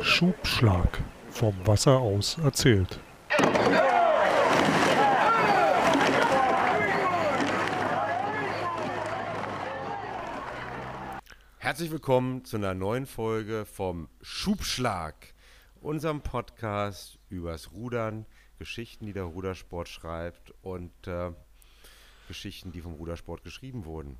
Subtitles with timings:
[0.00, 1.02] Schubschlag.
[1.30, 2.98] Vom Wasser aus erzählt.
[11.58, 15.34] Herzlich willkommen zu einer neuen Folge vom Schubschlag,
[15.80, 18.24] unserem Podcast übers Rudern,
[18.58, 21.32] Geschichten, die der Rudersport schreibt und äh,
[22.28, 24.16] Geschichten, die vom Rudersport geschrieben wurden.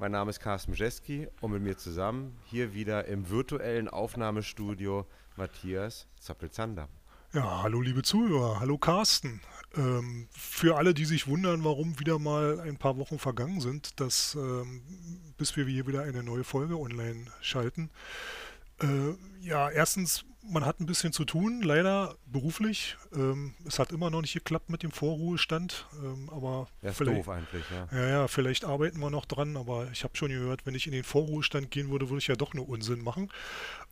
[0.00, 5.04] Mein Name ist Carsten Mjeski und mit mir zusammen hier wieder im virtuellen Aufnahmestudio
[5.36, 6.88] Matthias Zappelzander.
[7.34, 9.42] Ja, hallo liebe Zuhörer, hallo Carsten.
[9.76, 14.36] Ähm, für alle, die sich wundern, warum wieder mal ein paar Wochen vergangen sind, dass,
[14.36, 14.80] ähm,
[15.36, 17.90] bis wir hier wieder eine neue Folge online schalten.
[18.80, 18.86] Äh,
[19.42, 22.96] ja, erstens man hat ein bisschen zu tun, leider beruflich.
[23.14, 27.28] Ähm, es hat immer noch nicht geklappt mit dem Vorruhestand, ähm, aber ja, ist doof
[27.28, 27.98] eigentlich, ja.
[27.98, 28.08] ja.
[28.08, 31.04] Ja, vielleicht arbeiten wir noch dran, aber ich habe schon gehört, wenn ich in den
[31.04, 33.30] Vorruhestand gehen würde, würde ich ja doch nur Unsinn machen.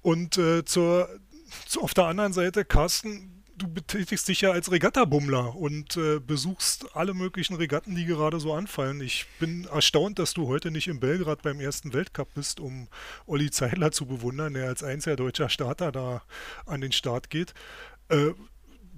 [0.02, 1.08] Und äh, zur,
[1.66, 6.96] zu, auf der anderen Seite, Carsten, du betätigst dich ja als Regattabummler und äh, besuchst
[6.96, 9.00] alle möglichen Regatten, die gerade so anfallen.
[9.00, 12.88] Ich bin erstaunt, dass du heute nicht in Belgrad beim ersten Weltcup bist, um
[13.26, 16.22] Olli Zeidler zu bewundern, der als einziger deutscher Starter da
[16.66, 17.52] an den Start geht.
[18.08, 18.30] Äh,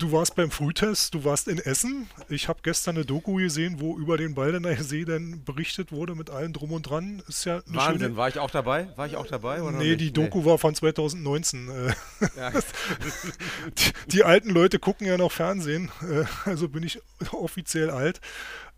[0.00, 2.08] du warst beim Frühtest, du warst in Essen.
[2.28, 6.30] Ich habe gestern eine Doku gesehen, wo über den Baldener See dann berichtet wurde mit
[6.30, 7.22] allem drum und dran.
[7.28, 8.16] Ist ja Wahnsinn, schöne...
[8.16, 8.88] war ich auch dabei?
[8.96, 9.62] War ich auch dabei?
[9.62, 10.44] Oder nee, die Doku nee.
[10.46, 11.68] war von 2019.
[11.68, 11.92] Äh.
[12.36, 12.50] Ja.
[13.78, 17.00] die, die, alten Leute gucken ja noch Fernsehen, äh, also bin ich
[17.32, 18.20] offiziell alt.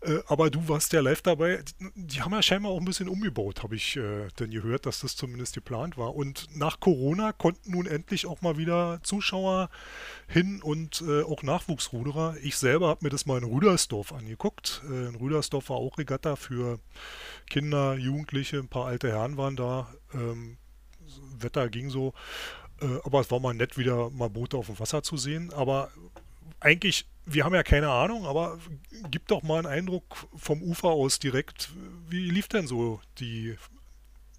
[0.03, 1.63] Äh, aber du warst ja live dabei.
[1.95, 5.15] Die haben ja scheinbar auch ein bisschen umgebaut, habe ich äh, denn gehört, dass das
[5.15, 6.15] zumindest geplant war.
[6.15, 9.69] Und nach Corona konnten nun endlich auch mal wieder Zuschauer
[10.27, 12.35] hin und äh, auch Nachwuchsruderer.
[12.41, 14.81] Ich selber habe mir das mal in Rüdersdorf angeguckt.
[14.89, 16.79] Äh, in Rüdersdorf war auch Regatta für
[17.49, 19.93] Kinder, Jugendliche, ein paar alte Herren waren da.
[20.13, 20.57] Ähm,
[21.39, 22.13] Wetter ging so.
[22.81, 25.53] Äh, aber es war mal nett, wieder mal Boote auf dem Wasser zu sehen.
[25.53, 25.91] Aber
[26.59, 28.59] eigentlich wir haben ja keine Ahnung, aber
[29.09, 31.69] gib doch mal einen Eindruck vom Ufer aus direkt.
[32.09, 33.55] Wie lief denn so die,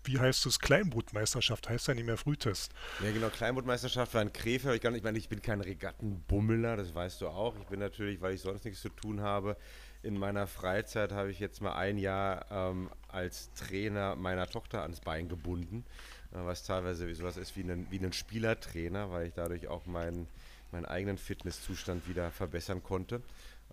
[0.04, 1.68] wie heißt es, Kleinbootmeisterschaft?
[1.68, 2.72] Heißt ja nicht mehr Frühtest.
[3.02, 4.84] Ja, genau, Kleinbootmeisterschaft war in Krefeld.
[4.84, 7.56] Ich, ich meine, ich bin kein Regattenbummeler, das weißt du auch.
[7.58, 9.56] Ich bin natürlich, weil ich sonst nichts zu tun habe,
[10.02, 15.00] in meiner Freizeit habe ich jetzt mal ein Jahr ähm, als Trainer meiner Tochter ans
[15.00, 15.86] Bein gebunden,
[16.32, 20.28] äh, was teilweise sowas ist wie ein, wie ein Spielertrainer, weil ich dadurch auch meinen
[20.74, 23.22] meinen eigenen Fitnesszustand wieder verbessern konnte.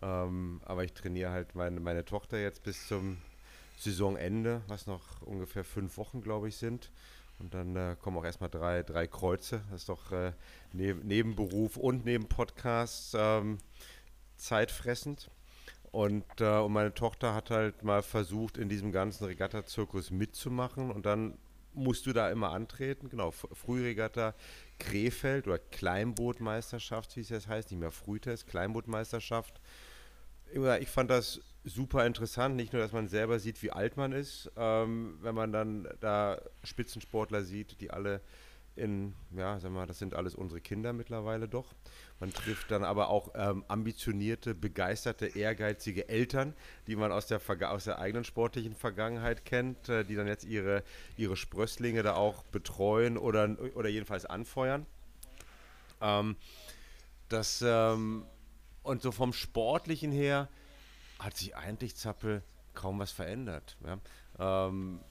[0.02, 3.18] Ähm, aber ich trainiere halt meine, meine Tochter jetzt bis zum
[3.78, 6.92] Saisonende, was noch ungefähr fünf Wochen, glaube ich, sind.
[7.40, 9.64] Und dann äh, kommen auch erstmal drei, drei Kreuze.
[9.72, 10.34] Das ist doch äh,
[10.74, 13.58] neben, neben Beruf und neben Podcast ähm,
[14.38, 15.32] zeitfressend.
[15.92, 20.92] Und, äh, und meine Tochter hat halt mal versucht, in diesem ganzen Regatta-Zirkus mitzumachen.
[20.92, 21.40] Und dann
[21.74, 23.10] musst du da immer antreten.
[23.10, 24.36] Genau, Frühregatta
[24.82, 29.62] Krefeld oder Kleinbootmeisterschaft, wie es jetzt heißt, nicht mehr Frühtest, Kleinbootmeisterschaft.
[30.80, 34.52] Ich fand das super interessant, nicht nur, dass man selber sieht, wie alt man ist,
[34.58, 38.22] ähm, wenn man dann da Spitzensportler sieht, die alle
[38.76, 41.74] in, ja, sag mal, das sind alles unsere Kinder mittlerweile doch.
[42.20, 46.54] Man trifft dann aber auch ähm, ambitionierte, begeisterte, ehrgeizige Eltern,
[46.88, 50.84] die man aus der, aus der eigenen sportlichen Vergangenheit kennt, äh, die dann jetzt ihre,
[51.18, 54.86] ihre Sprösslinge da auch betreuen oder, oder jedenfalls anfeuern.
[56.00, 56.38] Ähm,
[57.28, 58.26] das, ähm,
[58.84, 60.50] und so vom Sportlichen her
[61.20, 62.42] hat sich eigentlich Zappel
[62.74, 63.78] kaum was verändert.
[63.86, 64.68] Ja?
[64.68, 65.02] Ähm,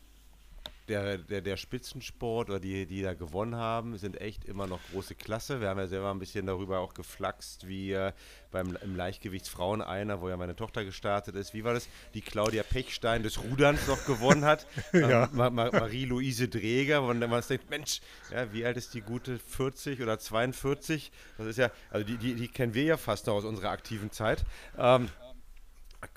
[0.91, 5.15] der, der, der Spitzensport oder die, die da gewonnen haben, sind echt immer noch große
[5.15, 5.61] Klasse.
[5.61, 8.13] Wir haben ja selber ein bisschen darüber auch geflaxt, wie äh,
[8.51, 11.55] beim im Leichtgewichtsfrauen einer, wo ja meine Tochter gestartet ist.
[11.55, 11.89] Wie war das?
[12.15, 14.67] Die Claudia Pechstein des Ruderns noch gewonnen hat.
[14.93, 15.25] ja.
[15.25, 18.01] ähm, Ma Ma Marie-Louise Dreger, wo man denkt, Mensch,
[18.33, 19.39] ja, wie alt ist die gute?
[19.39, 21.13] 40 oder 42?
[21.39, 24.11] Das ist ja, also die, die, die kennen wir ja fast noch aus unserer aktiven
[24.11, 24.45] Zeit.
[24.77, 25.09] Ähm,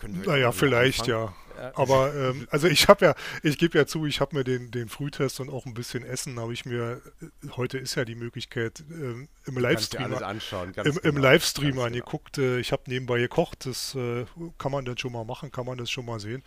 [0.08, 1.28] naja, vielleicht anfangen?
[1.28, 1.36] ja.
[1.76, 4.90] Aber ähm, also ich habe ja, ich gebe ja zu, ich habe mir den, den
[4.90, 8.84] Frühtest und auch ein bisschen Essen, habe ich mir, äh, heute ist ja die Möglichkeit,
[8.90, 11.84] ähm, im Livestream, anschauen, im, im genau, Livestream genau.
[11.84, 12.38] angeguckt.
[12.38, 14.26] Äh, ich habe nebenbei gekocht, das äh,
[14.58, 16.44] kann man dann schon mal machen, kann man das schon mal sehen.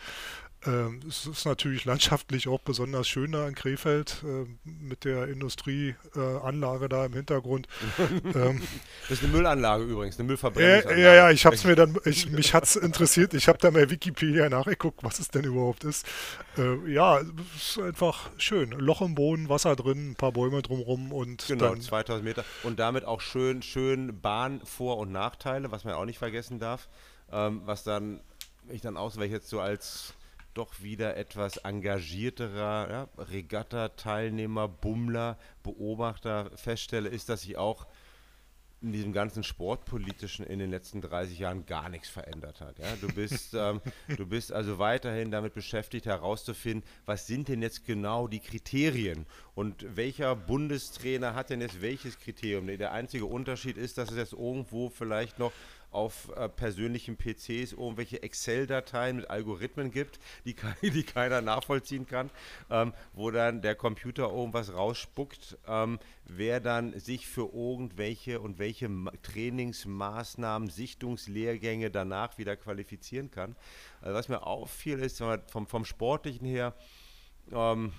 [0.66, 6.84] Ähm, es ist natürlich landschaftlich auch besonders schön da in Krefeld äh, mit der Industrieanlage
[6.84, 7.68] äh, da im Hintergrund.
[8.34, 8.62] ähm,
[9.02, 11.00] das ist eine Müllanlage übrigens, eine Müllverbrennungsanlage.
[11.00, 13.70] ja, ja, ich habe es mir dann, ich, mich hat es interessiert, ich habe da
[13.70, 16.06] mal Wikipedia nachgeguckt, was es denn überhaupt ist.
[16.86, 18.70] Ja, es ist einfach schön.
[18.70, 22.78] Loch im Boden, Wasser drin, ein paar Bäume drumherum und Genau, dann, 2000 Meter und
[22.78, 26.88] damit auch schön, schön Bahn, Vor- und Nachteile, was man auch nicht vergessen darf.
[27.30, 28.20] Ähm, was dann,
[28.68, 30.14] ich dann aus, weil ich jetzt so als
[30.56, 37.86] doch wieder etwas engagierterer ja, Regatta-Teilnehmer, Bummler, Beobachter feststelle, ist, dass sich auch
[38.82, 42.78] in diesem ganzen Sportpolitischen in den letzten 30 Jahren gar nichts verändert hat.
[42.78, 42.86] Ja?
[43.00, 43.80] Du, bist, ähm,
[44.16, 49.96] du bist also weiterhin damit beschäftigt, herauszufinden, was sind denn jetzt genau die Kriterien und
[49.96, 52.66] welcher Bundestrainer hat denn jetzt welches Kriterium.
[52.66, 55.52] Der einzige Unterschied ist, dass es jetzt irgendwo vielleicht noch
[55.90, 62.30] auf äh, persönlichen PCs irgendwelche Excel-Dateien mit Algorithmen gibt, die, die keiner nachvollziehen kann,
[62.70, 68.90] ähm, wo dann der Computer irgendwas rausspuckt, ähm, wer dann sich für irgendwelche und welche
[69.22, 73.56] Trainingsmaßnahmen, Sichtungslehrgänge danach wieder qualifizieren kann.
[74.00, 76.74] Also was mir auffiel, ist vom, vom Sportlichen her,
[77.52, 77.92] ähm,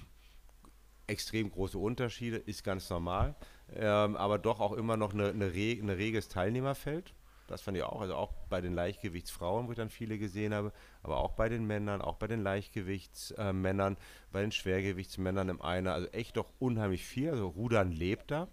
[1.07, 3.35] extrem große Unterschiede, ist ganz normal,
[3.73, 7.13] ähm, aber doch auch immer noch ein reges Teilnehmerfeld.
[7.47, 8.01] Das fand ich auch.
[8.01, 10.71] Also auch bei den Leichtgewichtsfrauen, wo ich dann viele gesehen habe,
[11.01, 13.97] aber auch bei den Männern, auch bei den Leichtgewichtsmännern,
[14.31, 15.93] bei den Schwergewichtsmännern im Einer.
[15.93, 17.31] Also echt doch unheimlich viel.
[17.31, 18.47] Also Rudern lebt da,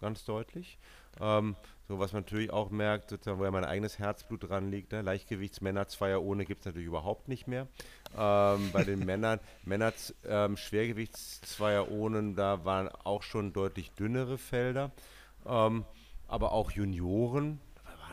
[0.00, 0.78] ganz deutlich.
[1.20, 1.56] Ähm,
[1.90, 4.92] so was man natürlich auch merkt, sozusagen, wo ja mein eigenes Herzblut dran liegt.
[4.92, 5.02] Ne?
[5.02, 7.66] Leichtgewichtsmänner Zweier ohne gibt es natürlich überhaupt nicht mehr.
[8.16, 9.92] Ähm, bei den Männern, Männer
[10.24, 14.92] ähm, Schwergewichtszweier ohne, da waren auch schon deutlich dünnere Felder.
[15.44, 15.84] Ähm,
[16.28, 17.60] aber auch Junioren,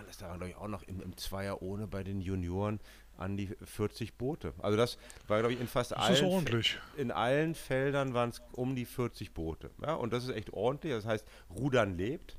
[0.08, 2.80] das da waren, glaube ich, auch noch im, im Zweier ohne bei den Junioren
[3.18, 4.54] an die 40 Boote.
[4.60, 6.78] Also das war, glaube ich, in fast das allen, ordentlich.
[6.98, 9.72] in allen Feldern waren es um die 40 Boote.
[9.82, 10.94] Ja, und das ist echt ordentlich.
[10.94, 12.38] Das heißt, Rudern lebt.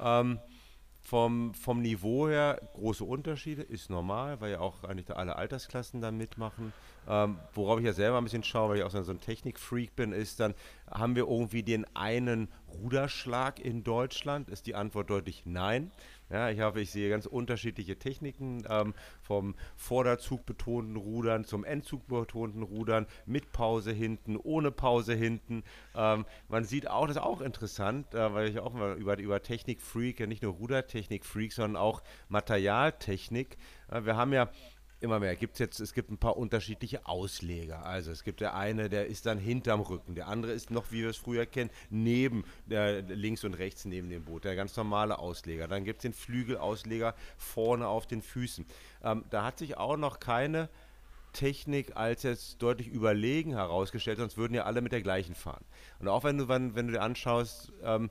[0.00, 0.38] Ähm,
[1.04, 6.10] vom, vom Niveau her große Unterschiede, ist normal, weil ja auch eigentlich alle Altersklassen da
[6.10, 6.72] mitmachen.
[7.06, 10.12] Ähm, worauf ich ja selber ein bisschen schaue, weil ich auch so ein Technikfreak bin,
[10.12, 10.54] ist dann,
[10.90, 14.48] haben wir irgendwie den einen Ruderschlag in Deutschland?
[14.48, 15.92] Ist die Antwort deutlich nein.
[16.30, 22.06] Ja, ich hoffe, ich sehe ganz unterschiedliche Techniken, ähm, vom Vorderzug betonten Rudern zum Endzug
[22.06, 25.64] betonten Rudern, mit Pause hinten, ohne Pause hinten.
[25.94, 29.42] Ähm, man sieht auch, das ist auch interessant, äh, weil ich auch mal über, über
[29.42, 33.58] Technik-Freak, ja nicht nur Rudertechnik-Freak, sondern auch Materialtechnik.
[33.90, 34.48] Äh, wir haben ja
[35.04, 35.36] immer mehr.
[35.36, 37.84] Gibt's jetzt, es gibt ein paar unterschiedliche Ausleger.
[37.86, 41.02] Also es gibt der eine, der ist dann hinterm Rücken, der andere ist noch, wie
[41.02, 45.18] wir es früher kennen, neben der, links und rechts neben dem Boot, der ganz normale
[45.18, 45.68] Ausleger.
[45.68, 48.66] Dann gibt es den Flügelausleger vorne auf den Füßen.
[49.04, 50.68] Ähm, da hat sich auch noch keine
[51.32, 55.64] Technik als jetzt deutlich überlegen herausgestellt, sonst würden ja alle mit der gleichen fahren.
[55.98, 58.10] Und auch wenn du, wenn, wenn du dir anschaust, ähm,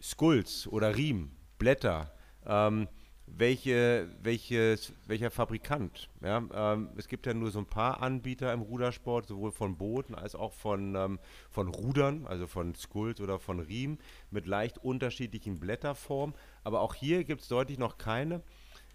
[0.00, 2.12] Skulls oder Riemen, Blätter,
[2.46, 2.88] ähm,
[3.36, 6.08] welche, welches, welcher Fabrikant.
[6.22, 6.42] Ja?
[6.52, 10.34] Ähm, es gibt ja nur so ein paar Anbieter im Rudersport, sowohl von Booten als
[10.34, 11.18] auch von, ähm,
[11.50, 13.98] von Rudern, also von Skulls oder von Riemen,
[14.30, 16.34] mit leicht unterschiedlichen Blätterformen.
[16.64, 18.42] Aber auch hier gibt es deutlich noch keine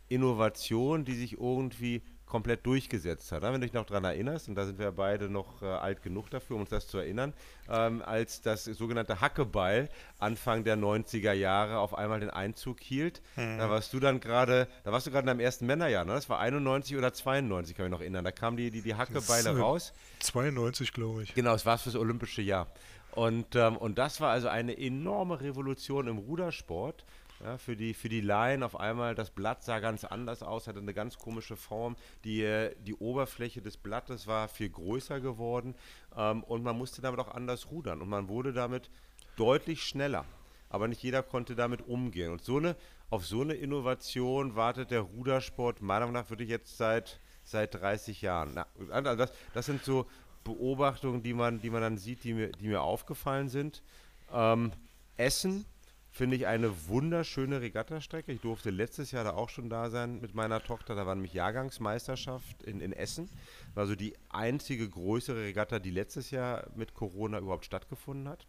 [0.09, 2.03] Innovation, die sich irgendwie
[2.33, 3.43] komplett durchgesetzt hat.
[3.43, 6.31] Wenn du dich noch daran erinnerst, und da sind wir beide noch äh, alt genug
[6.31, 7.31] dafür, um uns das zu erinnern,
[7.69, 9.87] ähm, als das sogenannte Hackebeil
[10.17, 13.59] Anfang der 90er Jahre auf einmal den Einzug hielt, mhm.
[13.59, 16.13] da warst du dann gerade, da warst du gerade in deinem ersten Männerjahr, ne?
[16.13, 18.25] Das war 91 oder 92, kann ich mich noch erinnern.
[18.25, 19.93] Da kamen die, die, die Hackebeile raus.
[20.21, 21.35] 92, glaube ich.
[21.35, 22.65] Genau, es war fürs Olympische Jahr.
[23.11, 27.05] Und, ähm, und das war also eine enorme Revolution im Rudersport.
[27.43, 30.79] Ja, für die, für die Laien auf einmal, das Blatt sah ganz anders aus, hatte
[30.79, 31.97] eine ganz komische Form.
[32.23, 35.75] Die, die Oberfläche des Blattes war viel größer geworden
[36.15, 38.01] ähm, und man musste damit auch anders rudern.
[38.01, 38.89] Und man wurde damit
[39.35, 40.23] deutlich schneller.
[40.69, 42.31] Aber nicht jeder konnte damit umgehen.
[42.31, 42.77] Und so eine,
[43.09, 48.21] auf so eine Innovation wartet der Rudersport meiner Meinung nach wirklich jetzt seit, seit 30
[48.21, 48.53] Jahren.
[48.53, 50.07] Na, also das, das sind so
[50.45, 53.83] Beobachtungen, die man, die man dann sieht, die mir, die mir aufgefallen sind.
[54.31, 54.71] Ähm,
[55.17, 55.65] Essen
[56.13, 58.31] Finde ich eine wunderschöne Regattastrecke.
[58.31, 60.93] Ich durfte letztes Jahr da auch schon da sein mit meiner Tochter.
[60.93, 63.31] Da war nämlich Jahrgangsmeisterschaft in, in Essen.
[63.73, 68.45] War so die einzige größere Regatta, die letztes Jahr mit Corona überhaupt stattgefunden hat.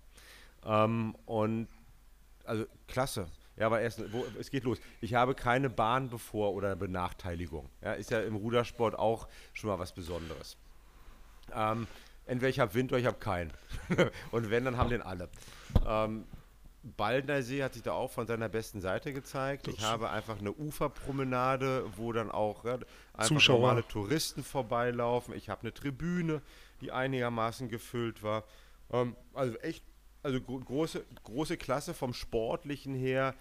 [0.67, 1.69] Ähm, und
[2.45, 3.29] also klasse.
[3.57, 4.79] Ja, aber erst, wo, es geht los.
[5.01, 7.71] Ich habe keine Bahn bevor oder Benachteiligung.
[7.81, 10.59] Ja, ist ja im Rudersport auch schon mal was Besonderes.
[11.51, 11.87] Ähm,
[12.27, 13.55] entweder ich habe Wind oder ich habe keinen.
[14.33, 15.31] und wenn, dann haben den alle.
[15.87, 16.27] Ähm,
[16.85, 19.69] Baldnersee hat sich da auch von seiner besten Seite gezeigt.
[19.69, 22.79] Ich habe einfach eine Uferpromenade, wo dann auch ja,
[23.23, 23.61] Zuschauer.
[23.61, 25.35] normale Touristen vorbeilaufen.
[25.35, 26.43] Ich habe eine Tribüne,
[26.83, 28.45] die einigermaßen gefüllt war.
[28.93, 29.83] Ähm, also echt,
[30.23, 33.35] also große, große Klasse vom Sportlichen her.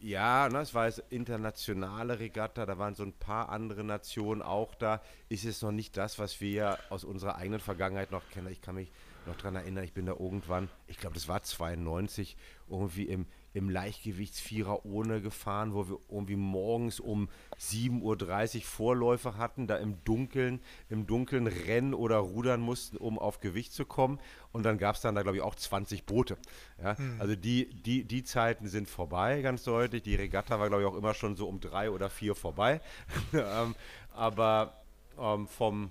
[0.00, 4.74] Ja, ne, es war jetzt internationale Regatta, da waren so ein paar andere Nationen auch
[4.74, 5.00] da.
[5.28, 8.48] Ist es noch nicht das, was wir aus unserer eigenen Vergangenheit noch kennen.
[8.48, 8.90] Ich kann mich
[9.26, 12.36] noch daran erinnern, ich bin da irgendwann, ich glaube, das war 92,
[12.68, 17.28] irgendwie im, im Leichtgewichtsvierer ohne gefahren, wo wir irgendwie morgens um
[17.60, 23.40] 7.30 Uhr Vorläufe hatten, da im Dunkeln, im Dunkeln rennen oder rudern mussten, um auf
[23.40, 24.18] Gewicht zu kommen.
[24.52, 26.36] Und dann gab es dann da, glaube ich, auch 20 Boote.
[26.82, 26.98] Ja?
[26.98, 27.20] Hm.
[27.20, 30.02] Also die, die, die Zeiten sind vorbei, ganz deutlich.
[30.02, 32.80] Die Regatta war, glaube ich, auch immer schon so um drei oder vier vorbei.
[33.32, 33.74] ähm,
[34.12, 34.82] aber
[35.18, 35.90] ähm, vom,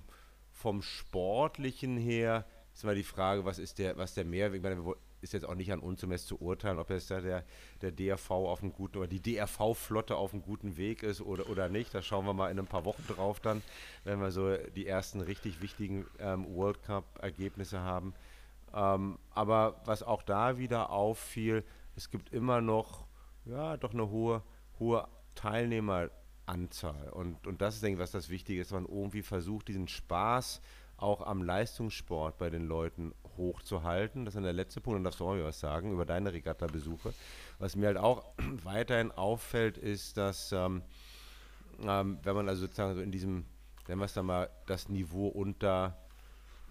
[0.52, 2.44] vom Sportlichen her
[2.74, 4.56] ist immer die Frage, was ist der, was der Mehrweg?
[4.56, 7.44] Ich meine, ist jetzt auch nicht an uns, um zu urteilen, ob jetzt da der,
[7.80, 11.68] der DRV auf einem guten oder die DRV-Flotte auf einem guten Weg ist oder, oder
[11.68, 11.94] nicht.
[11.94, 13.62] Da schauen wir mal in ein paar Wochen drauf dann,
[14.04, 18.14] wenn wir so die ersten richtig wichtigen ähm, World Cup-Ergebnisse haben.
[18.74, 21.64] Ähm, aber was auch da wieder auffiel,
[21.96, 23.06] es gibt immer noch,
[23.46, 24.42] ja, doch eine hohe,
[24.78, 27.08] hohe Teilnehmeranzahl.
[27.10, 30.60] Und, und das ist, denke ich, was das Wichtige ist, man irgendwie versucht, diesen Spaß
[30.96, 34.24] auch am Leistungssport bei den Leuten hochzuhalten.
[34.24, 37.12] Das ist der letzte Punkt, dann darfst du auch was sagen über deine Regatta-Besuche.
[37.58, 38.24] Was mir halt auch
[38.64, 40.82] weiterhin auffällt, ist, dass ähm,
[41.82, 43.44] ähm, wenn man also sozusagen so in diesem,
[43.88, 45.96] nennen wir es dann mal, das Niveau unter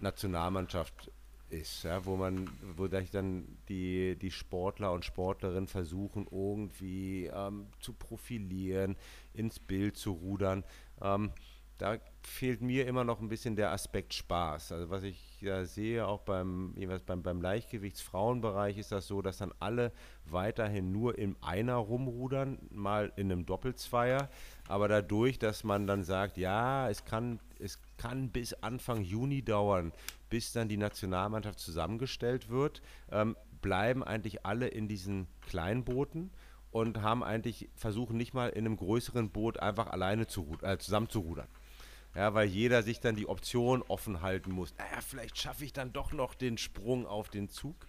[0.00, 1.10] Nationalmannschaft
[1.50, 7.92] ist, ja, wo man, wo dann die, die Sportler und Sportlerinnen versuchen, irgendwie ähm, zu
[7.92, 8.96] profilieren,
[9.34, 10.64] ins Bild zu rudern.
[11.00, 11.30] Ähm,
[11.78, 14.72] da fehlt mir immer noch ein bisschen der Aspekt Spaß.
[14.72, 19.38] Also was ich ja sehe, auch beim, jeweils beim, beim Leichtgewichtsfrauenbereich ist das so, dass
[19.38, 19.92] dann alle
[20.24, 24.30] weiterhin nur im Einer rumrudern, mal in einem Doppelzweier.
[24.68, 29.92] Aber dadurch, dass man dann sagt, ja, es kann, es kann bis Anfang Juni dauern,
[30.30, 36.30] bis dann die Nationalmannschaft zusammengestellt wird, ähm, bleiben eigentlich alle in diesen Kleinbooten
[36.70, 41.08] und haben eigentlich versuchen nicht mal in einem größeren Boot einfach alleine zu, äh, zusammen
[41.08, 41.48] zu rudern.
[42.14, 44.74] Ja, weil jeder sich dann die Option offen halten muss.
[44.78, 47.86] Naja, vielleicht schaffe ich dann doch noch den Sprung auf den Zug.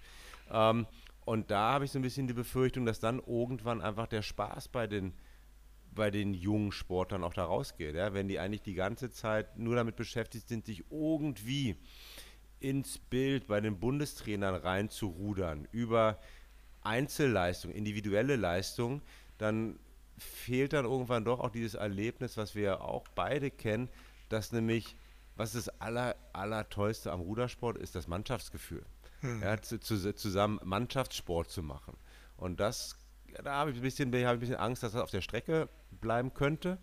[0.50, 0.88] Ähm,
[1.26, 4.70] und da habe ich so ein bisschen die Befürchtung, dass dann irgendwann einfach der Spaß
[4.70, 5.14] bei den,
[5.92, 7.96] bei den jungen Sportlern auch da rausgeht.
[7.96, 8.14] Ja?
[8.14, 11.78] Wenn die eigentlich die ganze Zeit nur damit beschäftigt sind, sich irgendwie
[12.60, 16.20] ins Bild bei den Bundestrainern reinzurudern über
[16.82, 19.02] Einzelleistung, individuelle Leistung,
[19.38, 19.78] dann
[20.18, 23.90] fehlt dann irgendwann doch auch dieses Erlebnis, was wir auch beide kennen,
[24.30, 24.96] dass nämlich,
[25.36, 28.86] was das aller, Allertollste am Rudersport ist, das Mannschaftsgefühl.
[29.22, 29.42] Hm.
[29.42, 31.98] Ja, zu, zu, zusammen Mannschaftssport zu machen.
[32.38, 32.96] Und das,
[33.44, 35.70] da habe ich, ein bisschen, hab ich ein bisschen Angst, dass das auf der Strecke
[35.92, 36.78] bleiben könnte.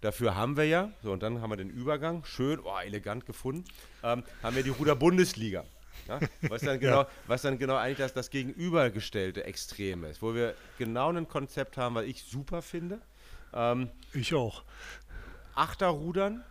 [0.00, 3.64] Dafür haben wir ja, so und dann haben wir den Übergang, schön, oh, elegant gefunden,
[4.02, 5.64] ähm, haben wir die Ruder-Bundesliga.
[6.06, 7.08] Ja, was, dann genau, ja.
[7.26, 11.94] was dann genau eigentlich das, das gegenübergestellte Extrem ist, wo wir genau ein Konzept haben,
[11.94, 13.00] was ich super finde.
[13.54, 14.64] Ähm, ich auch.
[15.54, 16.44] Achterrudern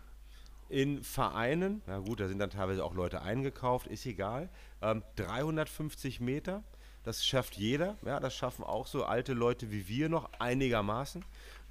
[0.74, 4.50] in Vereinen, na gut, da sind dann teilweise auch Leute eingekauft, ist egal,
[4.82, 6.64] ähm, 350 Meter,
[7.04, 11.24] das schafft jeder, ja, das schaffen auch so alte Leute wie wir noch einigermaßen.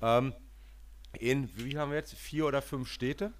[0.02, 0.32] Ähm,
[1.18, 3.32] in, wie haben wir jetzt, vier oder fünf Städte,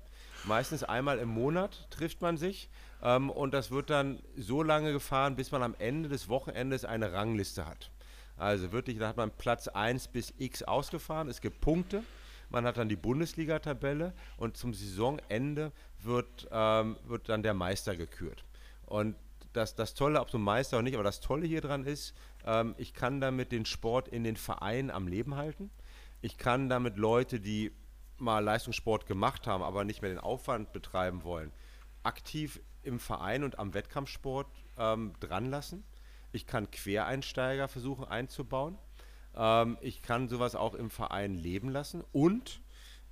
[0.44, 2.68] meistens einmal im Monat trifft man sich
[3.00, 7.12] ähm, und das wird dann so lange gefahren, bis man am Ende des Wochenendes eine
[7.12, 7.92] Rangliste hat.
[8.36, 12.02] Also wirklich, da hat man Platz 1 bis X ausgefahren, es gibt Punkte
[12.52, 18.44] man hat dann die Bundesliga-Tabelle und zum Saisonende wird, ähm, wird dann der Meister gekürt.
[18.86, 19.16] Und
[19.52, 22.74] das, das Tolle, ob du Meister oder nicht, aber das Tolle hier dran ist, ähm,
[22.78, 25.70] ich kann damit den Sport in den Vereinen am Leben halten.
[26.20, 27.72] Ich kann damit Leute, die
[28.18, 31.52] mal Leistungssport gemacht haben, aber nicht mehr den Aufwand betreiben wollen,
[32.02, 34.46] aktiv im Verein und am Wettkampfsport
[34.78, 35.84] ähm, dran lassen.
[36.32, 38.78] Ich kann Quereinsteiger versuchen einzubauen.
[39.36, 42.60] Ähm, ich kann sowas auch im Verein leben lassen und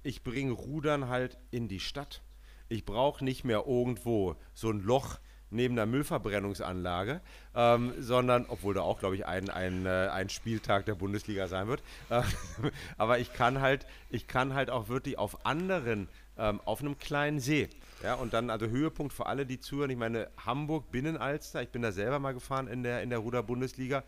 [0.03, 2.23] ich bringe Rudern halt in die Stadt.
[2.69, 5.19] Ich brauche nicht mehr irgendwo so ein Loch
[5.51, 7.21] neben der Müllverbrennungsanlage,
[7.55, 11.67] ähm, sondern, obwohl da auch, glaube ich, ein, ein, äh, ein Spieltag der Bundesliga sein
[11.67, 11.83] wird.
[12.09, 12.23] Äh,
[12.97, 16.09] aber ich kann halt, ich kann halt auch wirklich auf anderen,
[16.39, 17.69] ähm, auf einem kleinen See.
[18.03, 19.91] Ja, und dann also Höhepunkt für alle, die zuhören.
[19.91, 24.05] Ich meine, Hamburg Binnenalster, ich bin da selber mal gefahren in der, in der Ruder-Bundesliga.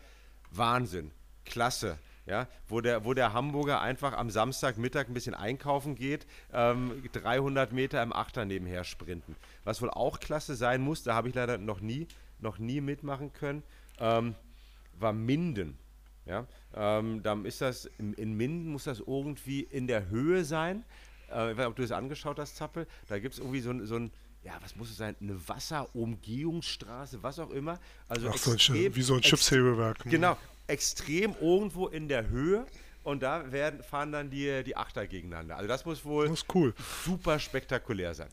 [0.49, 1.11] Wahnsinn
[1.45, 1.97] klasse.
[2.25, 7.73] Ja, wo der, wo der Hamburger einfach am Samstagmittag ein bisschen einkaufen geht, ähm, 300
[7.73, 9.35] Meter im Achter nebenher sprinten.
[9.65, 12.07] Was wohl auch klasse sein muss, da habe ich leider noch nie,
[12.39, 13.61] noch nie mitmachen können,
[13.99, 14.35] ähm,
[14.97, 15.77] war Minden.
[16.25, 20.85] Ja, ähm, dann ist das, in, in, Minden muss das irgendwie in der Höhe sein.
[21.29, 22.87] Äh, ich weiß nicht, ob du das angeschaut hast, Zappel.
[23.09, 24.11] Da gibt es irgendwie so, so ein,
[24.43, 27.77] ja, was muss es sein, eine Wasserumgehungsstraße, was auch immer.
[28.07, 29.99] Also Ach, extrem, so ein, wie so ein Schiffshebewerk.
[30.05, 32.65] Genau, extrem irgendwo in der Höhe
[33.03, 35.57] und da werden, fahren dann die, die Achter gegeneinander.
[35.57, 36.73] Also das muss wohl das cool.
[37.03, 38.29] super spektakulär sein.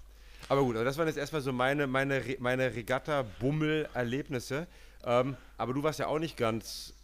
[0.49, 4.67] Aber gut, also das waren jetzt erstmal so meine, meine, meine Regatta-Bummel-Erlebnisse.
[5.05, 6.95] Ähm, aber du warst ja auch nicht ganz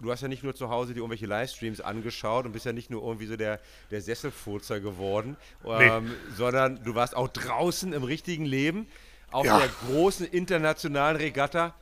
[0.00, 2.90] du hast ja nicht nur zu Hause dir irgendwelche Livestreams angeschaut und bist ja nicht
[2.90, 5.84] nur irgendwie so der, der Sesselfurzer geworden, nee.
[5.84, 8.86] ähm, sondern du warst auch draußen im richtigen Leben
[9.30, 9.58] auf ja.
[9.58, 11.74] der großen internationalen Regatta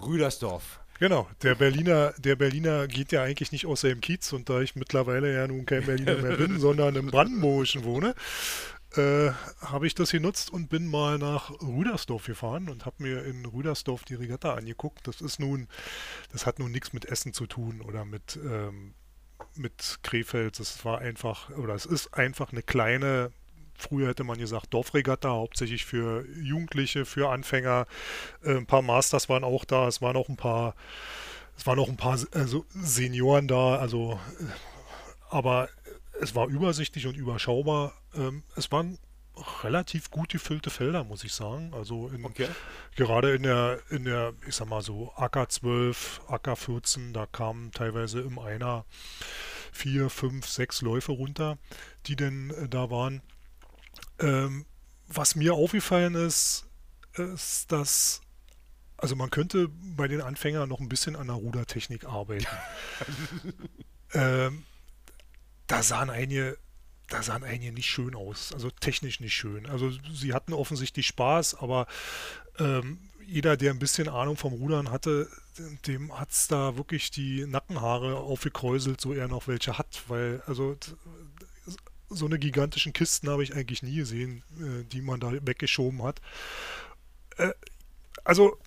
[0.00, 0.80] Rüdersdorf.
[1.02, 4.76] Genau, der Berliner, der Berliner geht ja eigentlich nicht außer im Kiez und da ich
[4.76, 8.14] mittlerweile ja nun kein Berliner mehr bin, sondern im Brandenburgischen wohne,
[8.94, 9.32] äh,
[9.62, 14.04] habe ich das genutzt und bin mal nach Rüdersdorf gefahren und habe mir in Rüdersdorf
[14.04, 15.08] die Regatta angeguckt.
[15.08, 15.66] Das ist nun,
[16.30, 18.94] das hat nun nichts mit Essen zu tun oder mit, ähm,
[19.56, 20.60] mit Krefeld.
[20.60, 23.32] Das war einfach, oder es ist einfach eine kleine,
[23.82, 27.86] früher hätte man gesagt Dorfregatta, hauptsächlich für Jugendliche, für Anfänger.
[28.42, 30.74] Äh, ein paar Masters waren auch da, es waren auch ein paar,
[31.56, 34.44] es waren auch ein paar also Senioren da, also äh,
[35.30, 35.68] aber
[36.20, 37.92] es war übersichtlich und überschaubar.
[38.14, 38.98] Ähm, es waren
[39.62, 41.72] relativ gut gefüllte Felder, muss ich sagen.
[41.74, 42.48] Also in, okay.
[42.96, 47.72] gerade in der, in der, ich sag mal so, AK 12, AK 14, da kamen
[47.72, 48.84] teilweise im Einer
[49.72, 51.58] vier, fünf, sechs Läufe runter,
[52.06, 53.22] die denn äh, da waren.
[54.22, 54.64] Ähm,
[55.08, 56.64] was mir aufgefallen ist,
[57.16, 58.22] ist, dass
[59.02, 62.46] also man könnte bei den Anfängern noch ein bisschen an der Rudertechnik arbeiten.
[64.14, 64.62] ähm,
[65.66, 66.56] da sahen einige,
[67.08, 69.66] da sahen einige nicht schön aus, also technisch nicht schön.
[69.66, 71.88] Also sie hatten offensichtlich Spaß, aber
[72.60, 75.28] ähm, jeder, der ein bisschen Ahnung vom Rudern hatte,
[75.88, 80.76] dem hat es da wirklich die Nackenhaare aufgekräuselt, so er noch welche hat, weil also
[82.14, 86.20] so eine gigantischen Kisten habe ich eigentlich nie gesehen, äh, die man da weggeschoben hat.
[87.36, 87.52] Äh,
[88.24, 88.58] also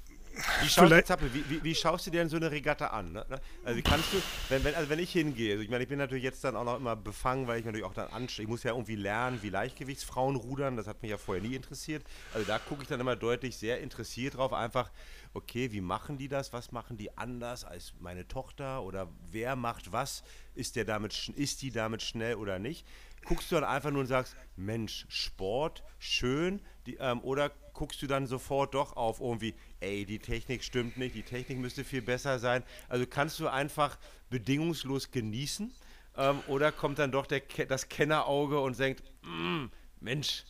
[0.62, 3.14] wie schaust, Zappel, wie, wie, wie, schaust du dir denn so eine Regatta an?
[3.14, 3.25] Ne?
[3.30, 3.40] ne?
[3.64, 6.24] Also kannst du, wenn, wenn, also wenn ich hingehe, also ich meine, ich bin natürlich
[6.24, 8.44] jetzt dann auch noch immer befangen, weil ich natürlich auch dann anstehe.
[8.44, 10.75] Ich muss ja irgendwie lernen, wie Leichtgewichtsfrauen rudern.
[10.75, 12.04] Das hat mich ja vorher nie interessiert.
[12.34, 14.52] Also da gucke ich dann immer deutlich sehr interessiert drauf.
[14.52, 14.92] Einfach,
[15.34, 16.52] okay, wie machen die das?
[16.52, 18.84] Was machen die anders als meine Tochter?
[18.84, 20.24] Oder wer macht was?
[20.54, 22.86] Ist, der damit, ist die damit schnell oder nicht?
[23.25, 28.08] Guckst du dann einfach nur und sagst, Mensch, Sport, schön, die, ähm, oder guckst du
[28.08, 32.39] dann sofort doch auf irgendwie, ey, die Technik stimmt nicht, die Technik müsste viel besser
[32.39, 32.63] sein.
[32.88, 33.98] Also kannst du einfach
[34.29, 35.74] bedingungslos genießen
[36.17, 39.65] ähm, oder kommt dann doch der, das Kennerauge und denkt, mm,
[40.00, 40.45] Mensch,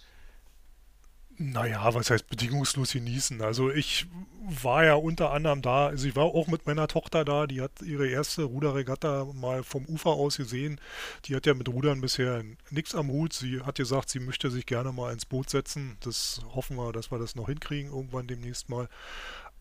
[1.38, 3.42] naja, was heißt bedingungslos genießen?
[3.42, 4.08] Also ich
[4.48, 7.82] war ja unter anderem da, also ich war auch mit meiner Tochter da, die hat
[7.82, 10.80] ihre erste Ruderregatta mal vom Ufer aus gesehen.
[11.26, 13.34] Die hat ja mit Rudern bisher nichts am Hut.
[13.34, 15.98] Sie hat gesagt, sie möchte sich gerne mal ins Boot setzen.
[16.02, 18.88] Das hoffen wir, dass wir das noch hinkriegen, irgendwann demnächst mal.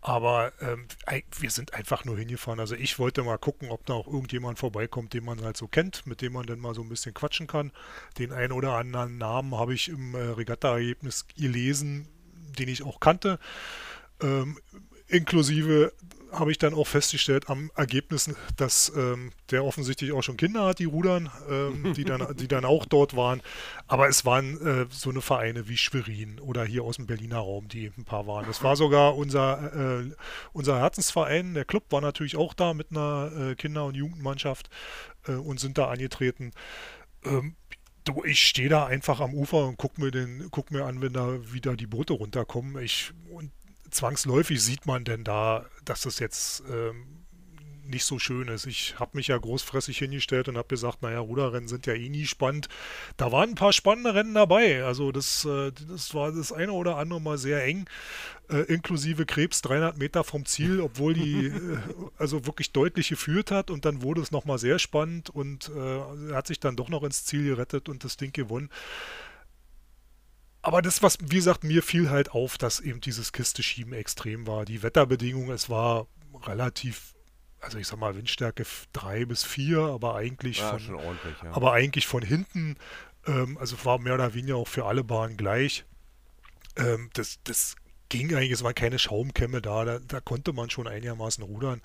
[0.07, 0.87] Aber ähm,
[1.41, 2.61] wir sind einfach nur hingefahren.
[2.61, 6.07] Also ich wollte mal gucken, ob da auch irgendjemand vorbeikommt, den man halt so kennt,
[6.07, 7.73] mit dem man dann mal so ein bisschen quatschen kann.
[8.19, 12.07] Den einen oder anderen Namen habe ich im äh, Regatta-Ergebnis gelesen,
[12.59, 13.39] den ich auch kannte.
[14.21, 14.59] Ähm,
[15.07, 15.95] inklusive
[16.39, 20.79] habe ich dann auch festgestellt am Ergebnis, dass ähm, der offensichtlich auch schon Kinder hat,
[20.79, 23.43] die rudern, ähm, die, dann, die dann auch dort waren.
[23.87, 27.69] Aber es waren äh, so eine Vereine wie Schwerin oder hier aus dem Berliner Raum,
[27.69, 28.49] die ein paar waren.
[28.49, 30.11] Es war sogar unser, äh,
[30.53, 34.71] unser Herzensverein, der Club war natürlich auch da mit einer äh, Kinder- und Jugendmannschaft
[35.27, 36.53] äh, und sind da angetreten.
[37.25, 37.57] Ähm,
[38.07, 41.15] Du, ich stehe da einfach am Ufer und guck mir den, guck mir an, wenn
[41.15, 42.83] da wieder die Boote runterkommen.
[42.85, 43.51] Ich, und
[43.95, 47.25] zwangsläufig sieht man denn da, dass das jetzt ähm,
[47.87, 48.67] nicht so schön ist.
[48.67, 52.27] Ich habe mich ja großfressig hingestellt und habe gesagt, naja, Ruderrennen sind ja eh nie
[52.27, 52.69] spannend.
[53.17, 54.85] Da waren ein paar spannende Rennen dabei.
[54.85, 57.87] Also das, äh, das war das eine oder andere mal sehr eng,
[58.51, 61.79] äh, inklusive Krebs 300 Meter vom Ziel, obwohl die äh,
[62.19, 66.37] also wirklich deutlich geführt hat und dann wurde es nochmal sehr spannend und äh, er
[66.37, 68.71] hat sich dann doch noch ins Ziel gerettet und das Ding gewonnen
[70.65, 74.65] aber das, was, wie gesagt, mir fiel halt auf, dass eben dieses Kiste-Schieben extrem war.
[74.65, 76.07] Die Wetterbedingungen, es war
[76.47, 77.15] relativ,
[77.61, 80.97] also ich sag mal, Windstärke 3 bis 4, aber eigentlich ja, von,
[81.43, 81.53] ja.
[81.53, 82.77] aber eigentlich von hinten,
[83.27, 85.85] ähm, also war mehr oder weniger auch für alle Bahnen gleich.
[86.77, 87.77] Ähm, das, das
[88.09, 91.83] ging eigentlich, es waren keine Schaumkämme da, da, da konnte man schon einigermaßen rudern,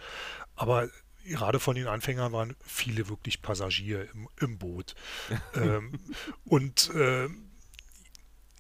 [0.56, 0.88] aber
[1.26, 4.96] gerade von den Anfängern waren viele wirklich Passagiere im, im Boot.
[5.56, 6.00] ähm,
[6.46, 7.28] und äh,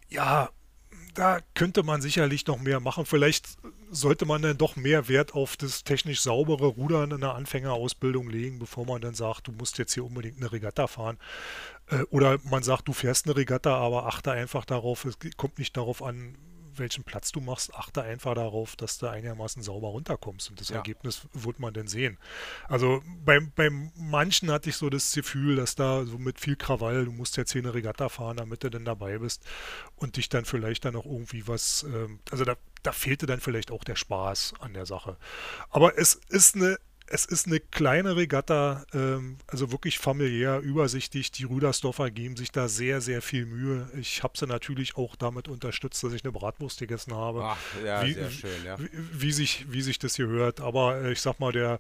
[0.10, 0.50] ja,
[1.13, 3.06] da könnte man sicherlich noch mehr machen.
[3.06, 3.58] Vielleicht
[3.91, 8.60] sollte man dann doch mehr Wert auf das technisch saubere Rudern in der Anfängerausbildung legen,
[8.60, 11.17] bevor man dann sagt, du musst jetzt hier unbedingt eine Regatta fahren.
[11.88, 15.76] Äh, oder man sagt, du fährst eine Regatta, aber achte einfach darauf, es kommt nicht
[15.76, 16.38] darauf an,
[16.80, 20.50] welchen Platz du machst, achte einfach darauf, dass du einigermaßen sauber runterkommst.
[20.50, 20.78] Und das ja.
[20.78, 22.18] Ergebnis wird man dann sehen.
[22.68, 27.06] Also beim, beim manchen hatte ich so das Gefühl, dass da so mit viel Krawall,
[27.06, 29.44] du musst jetzt hier eine Regatta fahren, damit du dann dabei bist
[29.96, 33.72] und dich dann vielleicht dann auch irgendwie was, ähm, also da, da fehlte dann vielleicht
[33.72, 35.18] auch der Spaß an der Sache.
[35.70, 36.78] Aber es ist eine
[37.12, 41.32] es ist eine kleine Regatta, ähm, also wirklich familiär, übersichtlich.
[41.32, 43.89] Die Rüdersdorfer geben sich da sehr, sehr viel Mühe.
[44.00, 47.43] Ich habe sie natürlich auch damit unterstützt, dass ich eine Bratwurst gegessen habe.
[47.43, 48.78] Ach, ja, wie, sehr schön, ja.
[48.80, 50.62] Wie, wie, sich, wie sich das hier hört.
[50.62, 51.80] Aber äh, ich sag mal, der,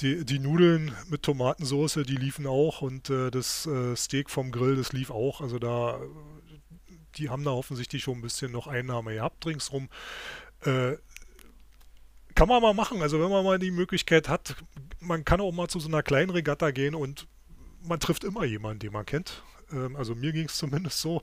[0.00, 4.76] die, die Nudeln mit Tomatensauce, die liefen auch und äh, das äh, Steak vom Grill,
[4.76, 5.40] das lief auch.
[5.40, 5.98] Also da,
[7.16, 9.88] die haben da offensichtlich schon ein bisschen noch Einnahme gehabt ringsrum.
[10.64, 10.96] Äh,
[12.38, 13.02] kann man mal machen.
[13.02, 14.54] Also wenn man mal die Möglichkeit hat,
[15.00, 17.26] man kann auch mal zu so einer kleinen Regatta gehen und
[17.82, 19.42] man trifft immer jemanden, den man kennt.
[19.72, 21.22] Ähm, also mir ging es zumindest so.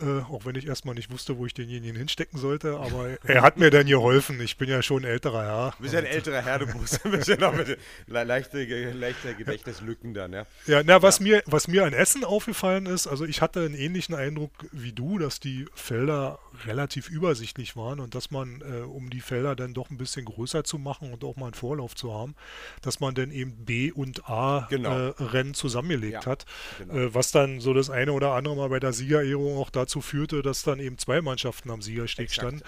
[0.00, 3.56] Äh, auch wenn ich erstmal nicht wusste, wo ich denjenigen hinstecken sollte, aber er hat
[3.56, 4.40] mir dann geholfen.
[4.40, 5.74] Ich bin ja schon ein älterer Herr.
[5.76, 10.12] Du bist ja ein älterer Herr, du musst ein bisschen noch mit leichte, leichte Gedächtnislücken
[10.12, 10.46] dann, ja.
[10.66, 11.24] Ja, na, was, ja.
[11.24, 15.18] Mir, was mir an Essen aufgefallen ist, also ich hatte einen ähnlichen Eindruck wie du,
[15.18, 19.90] dass die Felder relativ übersichtlich waren und dass man, äh, um die Felder dann doch
[19.90, 22.34] ein bisschen größer zu machen und auch mal einen Vorlauf zu haben,
[22.80, 25.08] dass man dann eben B und A genau.
[25.08, 26.46] äh, Rennen zusammengelegt ja, hat,
[26.78, 26.94] genau.
[26.94, 30.42] äh, was dann so das eine oder andere Mal bei der Siegerehrung auch dazu führte,
[30.42, 32.62] dass dann eben zwei Mannschaften am Siegersteg standen.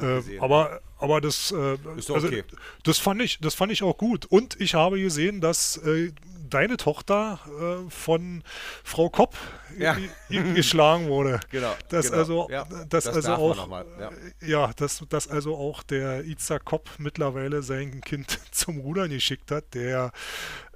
[0.00, 2.42] Ja, äh, aber aber das, äh, also, okay.
[2.84, 4.24] das fand ich, das fand ich auch gut.
[4.26, 6.12] Und ich habe gesehen, dass äh,
[6.46, 8.42] deine Tochter äh, von
[8.84, 9.36] Frau Kopp
[9.78, 9.96] ja.
[10.28, 11.40] geschlagen wurde.
[11.50, 11.74] Genau.
[11.88, 12.18] Dass genau.
[12.18, 14.10] also, ja, dass das also auch, ja.
[14.46, 19.74] ja, dass, dass also auch der Iza Kopp mittlerweile sein Kind zum Rudern geschickt hat,
[19.74, 20.12] der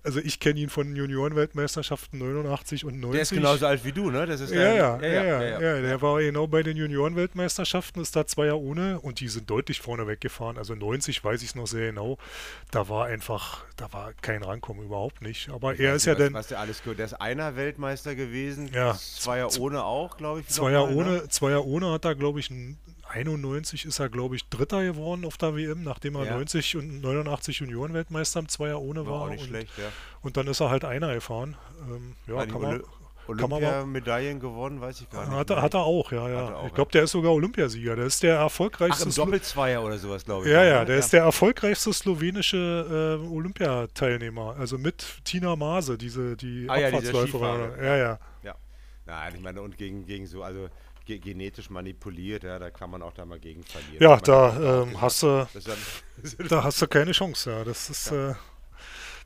[0.05, 3.13] also ich kenne ihn von Juniorenweltmeisterschaften 89 und 90.
[3.13, 4.27] Der ist genauso alt wie du, ne?
[4.27, 8.47] Das ist ja, ja, ja, ja, Der war genau bei den Juniorenweltmeisterschaften, ist da zwei
[8.47, 10.59] Jahre ohne und die sind deutlich vorne weggefahren.
[10.59, 12.19] Also 90 weiß ich es noch sehr genau.
[12.71, 15.51] Da war einfach, da war kein Rankommen überhaupt nicht.
[15.51, 16.35] Aber er ist ja dann.
[16.35, 16.99] Was der alles gehört.
[16.99, 18.71] Der ist einer Weltmeister gewesen.
[18.73, 18.95] Ja.
[18.95, 20.49] Zwei Jahre ohne auch, glaube ich.
[20.49, 21.29] Zwei Jahre ohne, ne?
[21.29, 22.79] zwei Jahre ohne hat er, glaube ich, ein
[23.11, 26.35] 91 ist er, glaube ich, Dritter geworden auf der WM, nachdem er ja.
[26.35, 29.13] 90 und 89 Juniorenweltmeister im Zweier ohne war.
[29.13, 29.21] war.
[29.23, 29.85] Auch nicht und, schlecht, ja.
[30.23, 31.57] Und dann ist er halt einer gefahren.
[31.89, 32.83] Ähm, ja, kann man,
[33.31, 35.37] Olympia-Medaillen gewonnen, weiß ich gar nicht.
[35.37, 36.55] Hat, hat er auch, ja, ja.
[36.55, 37.97] Auch, ich glaube, der ist sogar Olympiasieger.
[37.97, 39.05] Der ist der erfolgreichste.
[39.05, 40.53] Ach, im Doppelzweier oder sowas, glaube ich.
[40.53, 41.01] Ja, ja, der ja.
[41.01, 44.57] ist der erfolgreichste slowenische äh, Olympiateilnehmer.
[44.59, 47.73] Also mit Tina Maase, diese die ah, Abfahrtsläuferin.
[47.79, 48.19] Ja, ja, ja.
[48.43, 48.55] Ja.
[49.07, 50.69] Nein, ich meine, und gegen, gegen so, also
[51.19, 54.03] ge genetisch manipuliert, ja, da kann man auch da mal gegen verlieren.
[54.03, 55.49] Ja, da ähm, hast du
[56.49, 57.65] da hast du keine Chance, ja.
[57.65, 58.31] Das ist ja.
[58.31, 58.35] äh,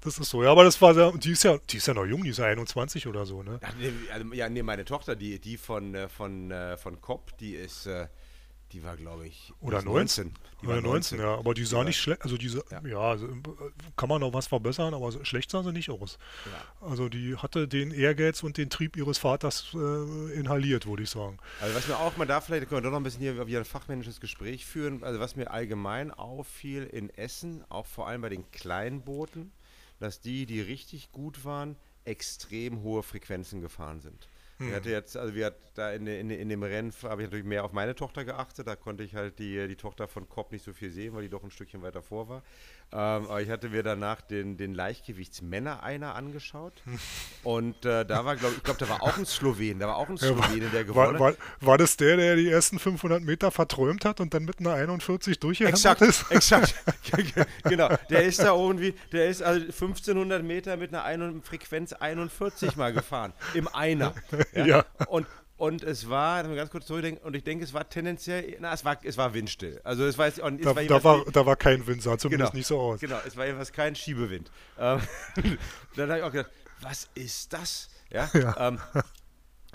[0.00, 0.42] das ist so.
[0.42, 2.38] Ja, aber das war sehr, die ist ja, die ist ja noch jung, die ist
[2.38, 3.58] ja 21 oder so, ne?
[3.62, 7.36] Ja, nee, also, ja, nee meine Tochter, die, die von, äh, von, äh, von Kopp,
[7.38, 8.06] die ist, äh,
[8.74, 10.26] die war, glaube ich, oder 19.
[10.26, 10.32] 19.
[10.60, 11.38] Die oder 19, 19, ja.
[11.38, 11.84] Aber die sah ja.
[11.84, 12.22] nicht schlecht.
[12.22, 13.28] Also diese, ja, ja also,
[13.96, 16.18] kann man noch was verbessern, aber schlecht sah sie nicht aus.
[16.46, 16.88] Ja.
[16.88, 21.38] Also die hatte den Ehrgeiz und den Trieb ihres Vaters äh, inhaliert, würde ich sagen.
[21.60, 23.60] Also was mir auch, man darf vielleicht können wir doch noch ein bisschen hier wieder
[23.60, 25.04] ein fachmännisches Gespräch führen.
[25.04, 29.52] Also was mir allgemein auffiel in Essen, auch vor allem bei den kleinen Booten,
[30.00, 34.28] dass die, die richtig gut waren, extrem hohe Frequenzen gefahren sind.
[34.64, 34.70] Hm.
[34.70, 37.44] Ich hatte jetzt, also wir hat da in, in, in dem Rennen habe ich natürlich
[37.44, 38.66] mehr auf meine Tochter geachtet.
[38.66, 41.28] Da konnte ich halt die, die Tochter von Kopp nicht so viel sehen, weil die
[41.28, 42.42] doch ein Stückchen weiter vor war.
[42.92, 46.82] Ähm, aber ich hatte mir danach den, den Leichtgewichtsmänner einer angeschaut.
[47.42, 50.08] Und äh, da war, glaube ich, glaube, da war auch ein Slowen, da war auch
[50.08, 51.20] ein Slowene, der gewonnen hat.
[51.20, 54.74] War, war, das der, der die ersten 500 Meter verträumt hat und dann mit einer
[54.74, 56.24] 41 durchgehämmert ist?
[56.30, 56.74] Exakt,
[57.64, 57.88] genau.
[58.10, 62.92] Der ist da irgendwie, der ist also 1500 Meter mit einer Ein Frequenz 41 mal
[62.92, 64.14] gefahren, im Einer.
[64.54, 64.66] Ja.
[64.66, 64.84] ja.
[65.08, 68.84] Und, und es war, ganz kurz zurückdenken, und ich denke, es war tendenziell, na, es
[68.84, 69.80] war, es war windstill.
[69.84, 72.58] Also es war, es da, war, da, war, da war kein Wind, sah zumindest genau,
[72.58, 73.00] nicht so aus.
[73.00, 74.50] Genau, es war jedenfalls kein Schiebewind.
[74.78, 75.00] Ähm,
[75.96, 77.88] dann habe ich auch gedacht, was ist das?
[78.10, 78.28] Ja.
[78.34, 78.68] ja.
[78.68, 78.80] Ähm,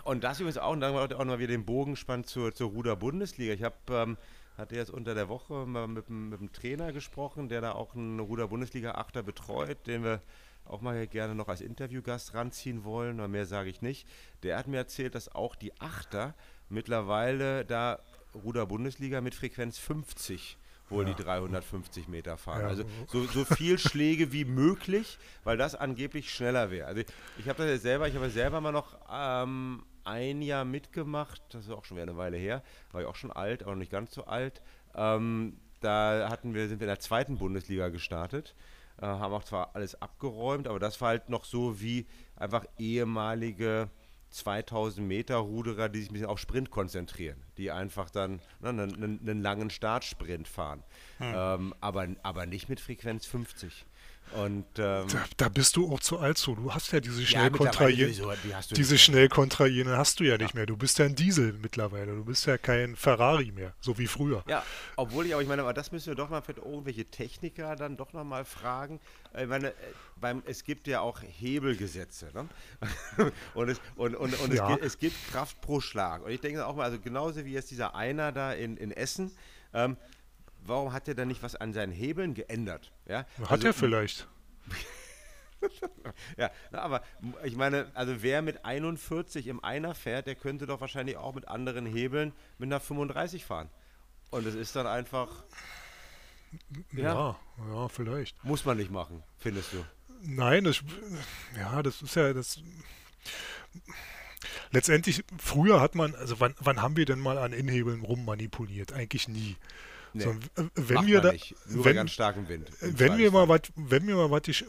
[0.04, 2.72] und das übrigens auch, und dann war auch noch wieder den Bogen spannt zur, zur
[2.72, 3.54] Ruder-Bundesliga.
[3.54, 4.18] Ich habe, ähm,
[4.58, 8.20] hatte jetzt unter der Woche mal mit, mit einem Trainer gesprochen, der da auch einen
[8.20, 10.22] Ruder-Bundesliga-Achter betreut, den wir
[10.70, 14.08] auch mal gerne noch als Interviewgast ranziehen wollen, aber mehr sage ich nicht.
[14.44, 16.36] Der hat mir erzählt, dass auch die Achter
[16.70, 18.00] mittlerweile da
[18.36, 20.58] Ruder-Bundesliga mit Frequenz 50
[20.90, 21.14] wohl ja.
[21.14, 22.62] die 350 Meter fahren.
[22.62, 22.68] Ja.
[22.68, 26.88] Also so, so viel Schläge wie möglich, weil das angeblich schneller wäre.
[26.88, 30.66] Also ich, ich habe das ja selber, ich habe selber mal noch ähm, ein Jahr
[30.66, 33.72] mitgemacht, das ist auch schon wieder eine Weile her, war ich auch schon alt, aber
[33.72, 34.62] noch nicht ganz so alt.
[34.96, 38.56] Ähm, da hatten wir, sind wir in der zweiten Bundesliga gestartet
[39.02, 43.90] äh, haben auch zwar alles abgeräumt, aber das war halt noch so wie einfach ehemalige
[44.32, 49.20] 2000 Meter Ruderer, die sich ein bisschen auf Sprint konzentrieren, die einfach dann ne, einen,
[49.22, 50.84] einen, langen Startsprint fahren,
[51.18, 51.34] hm.
[51.36, 53.86] ähm, aber, aber nicht mit Frequenz 50.
[54.32, 56.56] Und, ähm, da, da, bist du auch zu alt zu.
[56.56, 58.14] Du hast ja diese schnell kontrahieren.
[58.14, 60.58] Die diese schnell kontrahieren hast du ja nicht ja.
[60.58, 60.66] mehr.
[60.68, 62.16] Du bist ja ein Diesel mittlerweile.
[62.16, 64.44] Du bist ja kein Ferrari mehr, so wie früher.
[64.48, 64.64] Ja,
[64.96, 67.98] obwohl ich, aber ich meine, aber das müssen wir doch mal für irgendwelche Techniker dann
[67.98, 69.00] doch noch mal fragen.
[69.38, 69.74] Ich meine, äh,
[70.18, 72.30] beim, es gibt ja auch Hebelgesetze.
[72.34, 72.48] Ne?
[73.56, 74.64] und es, und, und, und ja.
[74.64, 76.24] es, gibt, es, gibt, Kraft pro Schlag.
[76.24, 79.32] Und ich denke auch mal, also genauso wie jetzt dieser Einer da in, in Essen,
[79.74, 79.98] ähm,
[80.66, 82.92] warum hat er dann nicht was an seinen Hebeln geändert?
[83.08, 83.26] Ja?
[83.42, 84.28] Hat also, er vielleicht.
[86.38, 87.02] ja, aber
[87.44, 91.48] ich meine, also wer mit 41 im Einer fährt, der könnte doch wahrscheinlich auch mit
[91.48, 93.70] anderen Hebeln mit einer 35 fahren.
[94.30, 95.44] Und es ist dann einfach.
[96.92, 97.40] Ja, ja,
[97.74, 98.44] ja, vielleicht.
[98.44, 99.86] Muss man nicht machen, findest du?
[100.22, 100.82] Nein, das,
[101.56, 102.62] ja, das ist ja das.
[104.72, 108.94] Letztendlich, früher hat man, also wann, wann haben wir denn mal an Inhebeln rummanipuliert?
[108.94, 109.56] Eigentlich nie.
[110.14, 110.36] Nee, so,
[110.76, 111.34] wenn wir da.
[111.68, 112.72] Nur wenn, ganz starkem Wind.
[112.82, 114.64] Wenn wir, mal wat, wenn wir mal was,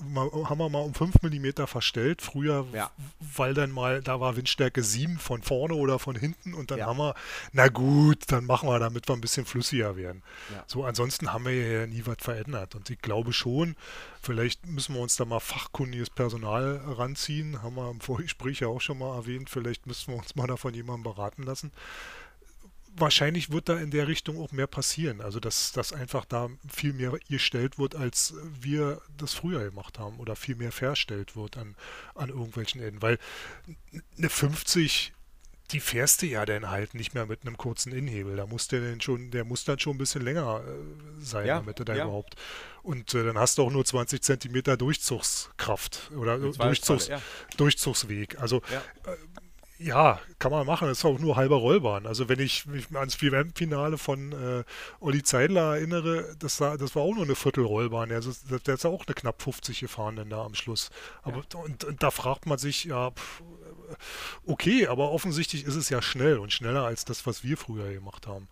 [0.48, 2.90] haben wir mal um 5 mm verstellt, früher, ja.
[3.36, 6.86] weil dann mal, da war Windstärke 7 von vorne oder von hinten und dann ja.
[6.86, 7.14] haben wir,
[7.52, 10.22] na gut, dann machen wir, damit wir ein bisschen flüssiger werden.
[10.52, 10.64] Ja.
[10.66, 13.76] So, ansonsten haben wir ja nie was verändert und ich glaube schon,
[14.22, 18.80] vielleicht müssen wir uns da mal fachkundiges Personal ranziehen, haben wir im Vorgespräch ja auch
[18.80, 21.72] schon mal erwähnt, vielleicht müssen wir uns mal davon jemandem beraten lassen
[22.96, 25.20] wahrscheinlich wird da in der Richtung auch mehr passieren.
[25.20, 30.18] Also dass, dass einfach da viel mehr gestellt wird, als wir das früher gemacht haben
[30.18, 31.76] oder viel mehr verstellt wird an,
[32.14, 33.02] an irgendwelchen Enden.
[33.02, 33.18] Weil
[34.18, 35.12] eine 50,
[35.72, 38.36] die fährst du ja dann halt nicht mehr mit einem kurzen Innenhebel.
[38.36, 41.58] Da muss der denn schon, der muss dann schon ein bisschen länger äh, sein, ja,
[41.58, 42.04] damit er da ja.
[42.04, 42.34] überhaupt.
[42.82, 47.20] Und äh, dann hast du auch nur 20 Zentimeter Durchzugskraft oder Durchzugs, ja.
[47.56, 48.40] Durchzugsweg.
[48.40, 49.40] Also äh,
[49.80, 50.88] ja, kann man machen.
[50.88, 52.06] Das ist auch nur halber Rollbahn.
[52.06, 54.64] Also wenn ich mich ans WM-Finale von äh,
[55.00, 58.12] Olli Zeidler erinnere, das war, das war auch nur eine Viertelrollbahn.
[58.12, 58.32] Also,
[58.66, 60.90] der ist auch eine knapp 50 gefahren dann da am Schluss.
[61.22, 61.60] Aber ja.
[61.60, 63.42] und, und, da fragt man sich, ja, pff,
[64.44, 68.26] okay, aber offensichtlich ist es ja schnell und schneller als das, was wir früher gemacht
[68.26, 68.48] haben.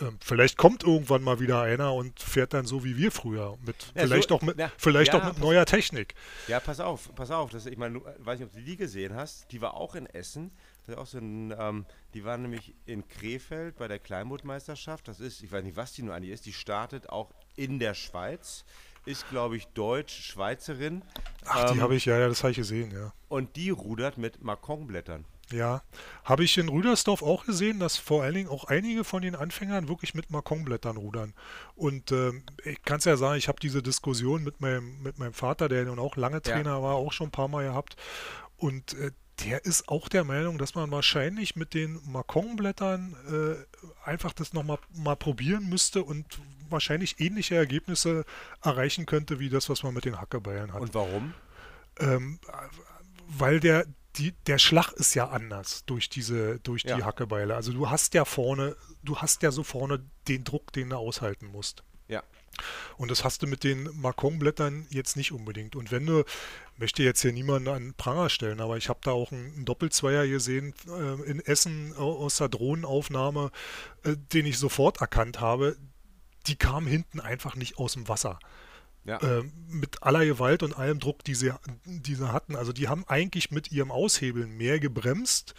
[0.00, 3.56] Ähm, vielleicht kommt irgendwann mal wieder einer und fährt dann so wie wir früher.
[3.64, 6.14] Mit, ja, vielleicht so, auch mit, ja, vielleicht ja, auch mit neuer Technik.
[6.48, 7.50] Ja, pass auf, pass auf.
[7.50, 9.50] Das, ich meine, weiß nicht, ob du die gesehen hast.
[9.52, 10.50] Die war auch in Essen.
[10.86, 15.08] Das ist auch so ein, ähm, die war nämlich in Krefeld bei der Kleinbootmeisterschaft.
[15.08, 16.44] Das ist, ich weiß nicht, was die nur an die ist.
[16.46, 18.64] Die startet auch in der Schweiz.
[19.06, 21.02] Ist, glaube ich, Deutsch-Schweizerin.
[21.44, 23.12] Ach, ähm, die habe ich, ja, ja, das habe ich gesehen, ja.
[23.28, 25.24] Und die rudert mit Makonblättern.
[25.52, 25.82] Ja,
[26.24, 29.88] habe ich in Rüdersdorf auch gesehen, dass vor allen Dingen auch einige von den Anfängern
[29.88, 31.34] wirklich mit Makonblättern rudern.
[31.76, 32.32] Und äh,
[32.64, 35.84] ich kann es ja sagen, ich habe diese Diskussion mit meinem, mit meinem Vater, der
[35.84, 36.82] nun auch lange Trainer ja.
[36.82, 37.96] war, auch schon ein paar Mal gehabt.
[38.56, 39.12] Und äh,
[39.44, 44.78] der ist auch der Meinung, dass man wahrscheinlich mit den Makonblättern äh, einfach das nochmal
[44.94, 46.26] mal probieren müsste und
[46.70, 48.24] wahrscheinlich ähnliche Ergebnisse
[48.62, 50.80] erreichen könnte, wie das, was man mit den Hackebeilen hat.
[50.80, 51.34] Und warum?
[51.98, 52.40] Ähm,
[53.28, 53.86] weil der,
[54.18, 56.96] die, der Schlag ist ja anders durch diese, durch ja.
[56.96, 57.54] die Hackebeile.
[57.54, 61.46] Also du hast ja vorne, du hast ja so vorne den Druck, den du aushalten
[61.46, 61.82] musst.
[62.08, 62.22] Ja.
[62.96, 65.76] Und das hast du mit den Makonblättern jetzt nicht unbedingt.
[65.76, 66.24] Und wenn du,
[66.76, 70.26] möchte jetzt hier niemanden an Pranger stellen, aber ich habe da auch einen, einen Doppelzweier
[70.26, 73.50] gesehen äh, in Essen aus der Drohnenaufnahme,
[74.04, 75.76] äh, den ich sofort erkannt habe.
[76.46, 78.38] Die kam hinten einfach nicht aus dem Wasser.
[79.06, 79.18] Ja.
[79.18, 81.52] Äh, mit aller Gewalt und allem Druck, die sie,
[81.84, 82.56] die sie hatten.
[82.56, 85.54] Also die haben eigentlich mit ihrem Aushebeln mehr gebremst,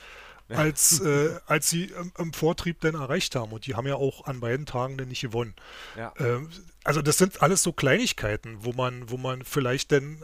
[0.50, 0.58] ja.
[0.58, 3.52] als, äh, als sie im, im, Vortrieb dann erreicht haben.
[3.52, 5.56] Und die haben ja auch an beiden Tagen dann nicht gewonnen.
[5.96, 6.14] Ja.
[6.20, 6.50] Ähm,
[6.84, 10.22] also das sind alles so Kleinigkeiten, wo man, wo man vielleicht dann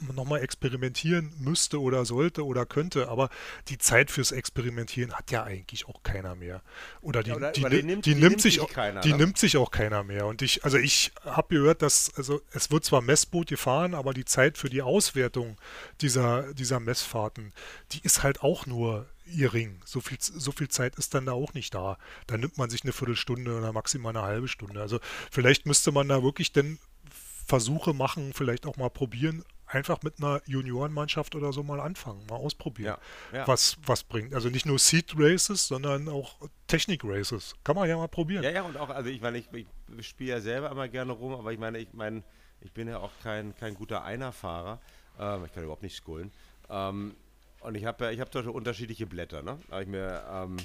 [0.00, 3.30] nochmal experimentieren müsste oder sollte oder könnte, aber
[3.68, 6.62] die Zeit fürs Experimentieren hat ja eigentlich auch keiner mehr.
[7.00, 9.18] Oder die, ja, oder, die, die, nimmt, die, nimmt, sich, auch, keiner, die ne?
[9.18, 10.26] nimmt sich auch keiner mehr.
[10.26, 14.24] Und ich, also ich habe gehört, dass, also es wird zwar Messboot gefahren, aber die
[14.24, 15.56] Zeit für die Auswertung
[16.00, 17.52] dieser, dieser Messfahrten,
[17.92, 19.80] die ist halt auch nur gering.
[19.84, 21.98] So viel, so viel Zeit ist dann da auch nicht da.
[22.26, 24.80] Da nimmt man sich eine Viertelstunde oder maximal eine halbe Stunde.
[24.80, 24.98] Also
[25.30, 26.78] vielleicht müsste man da wirklich denn
[27.46, 32.36] Versuche machen, vielleicht auch mal probieren, einfach mit einer Juniorenmannschaft oder so mal anfangen, mal
[32.36, 32.96] ausprobieren,
[33.32, 33.48] ja, ja.
[33.48, 34.34] Was, was bringt.
[34.34, 37.54] Also nicht nur Seed Races, sondern auch Technik Races.
[37.64, 38.42] Kann man ja mal probieren.
[38.42, 41.34] Ja, ja, und auch, also ich meine, ich, ich spiele ja selber immer gerne rum,
[41.34, 42.22] aber ich meine, ich meine,
[42.60, 44.80] ich bin ja auch kein, kein guter Einerfahrer.
[45.18, 46.32] Ähm, ich kann überhaupt nicht schoolen.
[46.68, 47.14] Ähm,
[47.60, 49.58] und ich habe ja, ich habe unterschiedliche Blätter, ne?
[49.68, 50.56] Da ich mir, ähm,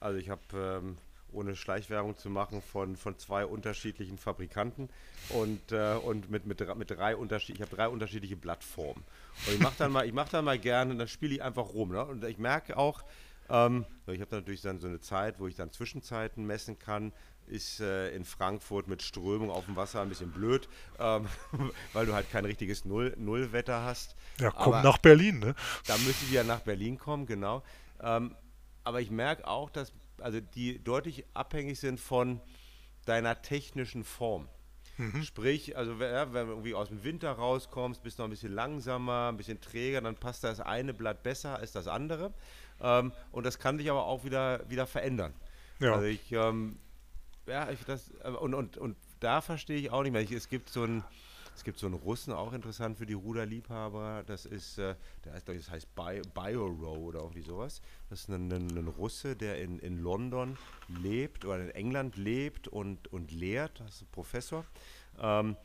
[0.00, 0.98] also ich habe ähm,
[1.34, 4.88] ohne Schleichwerbung zu machen, von, von zwei unterschiedlichen Fabrikanten
[5.30, 9.04] und, äh, und mit, mit, mit drei unterschiedlichen, ich habe drei unterschiedliche Blattformen.
[9.46, 11.92] Und ich mache dann mal, ich mache dann mal gerne, dann spiele ich einfach rum.
[11.92, 12.04] Ne?
[12.04, 13.04] Und ich merke auch,
[13.48, 17.12] ähm, ich habe natürlich dann so eine Zeit, wo ich dann Zwischenzeiten messen kann.
[17.46, 20.66] Ist äh, in Frankfurt mit Strömung auf dem Wasser ein bisschen blöd,
[20.98, 21.26] ähm,
[21.92, 24.16] weil du halt kein richtiges Null, Nullwetter hast.
[24.40, 25.54] Ja, komm aber nach Berlin, ne?
[25.86, 27.62] Da müsste ich ja nach Berlin kommen, genau.
[28.00, 28.34] Ähm,
[28.82, 32.40] aber ich merke auch, dass also die deutlich abhängig sind von
[33.04, 34.48] deiner technischen Form.
[34.96, 35.24] Mhm.
[35.24, 38.52] Sprich, also ja, wenn du irgendwie aus dem Winter rauskommst, bist du noch ein bisschen
[38.52, 42.32] langsamer, ein bisschen träger, dann passt das eine Blatt besser als das andere.
[42.80, 45.34] Ähm, und das kann sich aber auch wieder, wieder verändern.
[45.80, 45.94] Ja.
[45.94, 46.78] Also ich, ähm,
[47.46, 50.22] ja, ich das, äh, und, und, und da verstehe ich auch nicht mehr.
[50.22, 51.04] Ich, es gibt so ein,
[51.54, 54.24] es gibt so einen Russen, auch interessant für die Ruderliebhaber.
[54.26, 57.80] Das ist, äh, der heißt, das heißt Bio, BioRow oder irgendwie sowas.
[58.10, 62.68] Das ist ein, ein, ein, Russe, der in, in London lebt oder in England lebt
[62.68, 63.80] und, und lehrt.
[63.80, 64.64] Das ist ein Professor.
[65.20, 65.56] Ähm,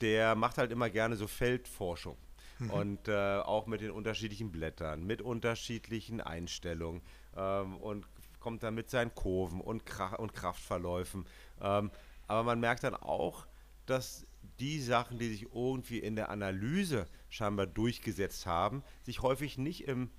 [0.00, 2.16] der macht halt immer gerne so Feldforschung.
[2.58, 2.70] Mhm.
[2.70, 7.02] Und äh, auch mit den unterschiedlichen Blättern, mit unterschiedlichen Einstellungen
[7.36, 8.06] ähm, und
[8.40, 11.26] kommt dann mit seinen Kurven und, Krach und Kraftverläufen.
[11.60, 11.90] Ähm,
[12.26, 13.46] aber man merkt dann auch,
[13.86, 14.26] dass
[14.60, 20.10] die Sachen, die sich irgendwie in der Analyse scheinbar durchgesetzt haben, sich häufig nicht im,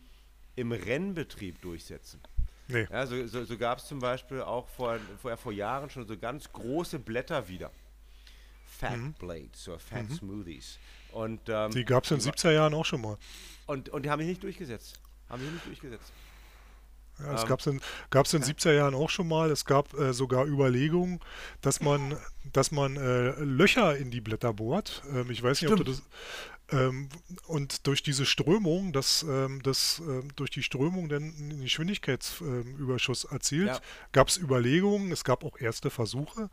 [0.56, 2.22] im Rennbetrieb durchsetzen.
[2.68, 2.88] Nee.
[2.92, 6.18] Ja, so, so, so gab es zum Beispiel auch vor, vor, vor Jahren schon so
[6.18, 7.72] ganz große Blätter wieder.
[8.66, 9.14] Fat mhm.
[9.14, 10.16] Blades oder Fat mhm.
[10.16, 10.78] Smoothies.
[11.14, 13.18] Und, ähm, die gab es in den 70er Jahren auch schon mal.
[13.66, 15.00] Und, und die haben sich nicht durchgesetzt.
[15.30, 16.12] Haben sich nicht durchgesetzt.
[17.20, 19.52] Ja, das ähm, gab es in, gab's in 70er Jahren auch schon mal.
[19.52, 21.20] Es gab äh, sogar Überlegungen,
[21.62, 22.18] dass man,
[22.54, 25.04] dass man äh, Löcher in die Blätter bohrt.
[25.14, 25.82] Ähm, ich weiß nicht, Stimmt.
[25.82, 26.04] ob du das.
[26.70, 27.08] Ähm,
[27.48, 33.68] und durch diese Strömung, dass ähm, das ähm, durch die Strömung dann einen Geschwindigkeitsüberschuss erzielt,
[33.68, 33.80] ja.
[34.12, 36.50] gab es Überlegungen, es gab auch erste Versuche,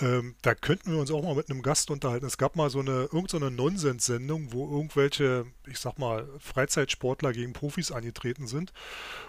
[0.00, 2.26] ähm, da könnten wir uns auch mal mit einem Gast unterhalten.
[2.26, 7.52] Es gab mal so eine irgendeine so Nonsens-Sendung, wo irgendwelche, ich sag mal, Freizeitsportler gegen
[7.52, 8.72] Profis angetreten sind.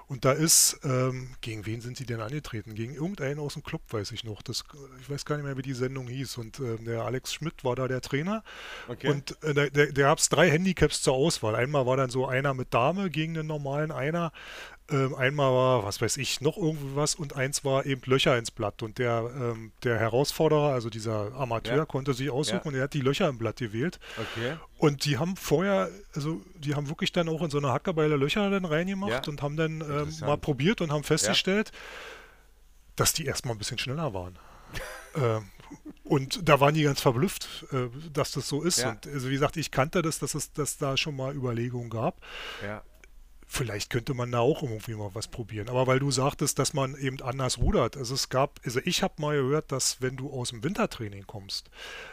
[0.07, 2.75] Und da ist, ähm, gegen wen sind sie denn angetreten?
[2.75, 4.41] Gegen irgendeinen aus dem Club, weiß ich noch.
[4.41, 4.63] Das,
[5.01, 6.38] ich weiß gar nicht mehr, wie die Sendung hieß.
[6.38, 8.43] Und äh, der Alex Schmidt war da der Trainer.
[8.88, 9.10] Okay.
[9.10, 11.55] Und äh, da, da gab es drei Handicaps zur Auswahl.
[11.55, 14.31] Einmal war dann so einer mit Dame gegen den normalen Einer.
[14.91, 18.84] Ähm, einmal war, was weiß ich, noch irgendwas und eins war eben Löcher ins Blatt.
[18.84, 21.86] Und der, ähm, der Herausforderer, also dieser Amateur, ja.
[21.86, 22.69] konnte sich aussuchen ja.
[22.69, 24.00] und er hat die Löcher im Blatt gewählt.
[24.17, 24.58] Okay.
[24.78, 28.50] Und die haben vorher, also die haben wirklich dann auch in so eine Hackerbeile Löcher
[28.50, 29.32] dann reingemacht ja.
[29.32, 31.71] und haben dann ähm, mal probiert und haben festgestellt,
[32.95, 34.38] dass die erstmal ein bisschen schneller waren.
[35.15, 35.50] ähm,
[36.04, 38.80] und da waren die ganz verblüfft, äh, dass das so ist.
[38.80, 38.91] Ja.
[38.91, 42.17] Und also wie gesagt, ich kannte das, dass es dass da schon mal Überlegungen gab.
[42.63, 42.84] Ja
[43.51, 45.67] vielleicht könnte man da auch irgendwie mal was probieren.
[45.67, 47.97] Aber weil du sagtest, dass man eben anders rudert.
[47.97, 51.69] Also es gab, also ich habe mal gehört, dass wenn du aus dem Wintertraining kommst,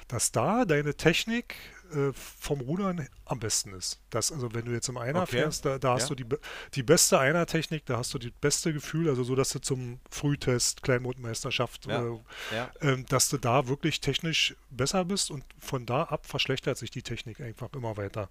[0.09, 1.55] dass da deine Technik
[1.92, 4.01] äh, vom Rudern am besten ist.
[4.11, 5.38] Das, also wenn du jetzt im Einer okay.
[5.38, 6.16] fährst, da, da hast ja.
[6.16, 6.37] du die,
[6.74, 10.83] die beste Einer-Technik, da hast du das beste Gefühl, also so, dass du zum Frühtest,
[10.83, 12.03] Kleinmodmeisterschaft, ja.
[12.03, 12.18] Äh,
[12.53, 12.70] ja.
[12.81, 17.03] Äh, dass du da wirklich technisch besser bist und von da ab verschlechtert sich die
[17.03, 18.29] Technik einfach immer weiter.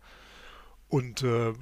[0.89, 1.53] Und äh,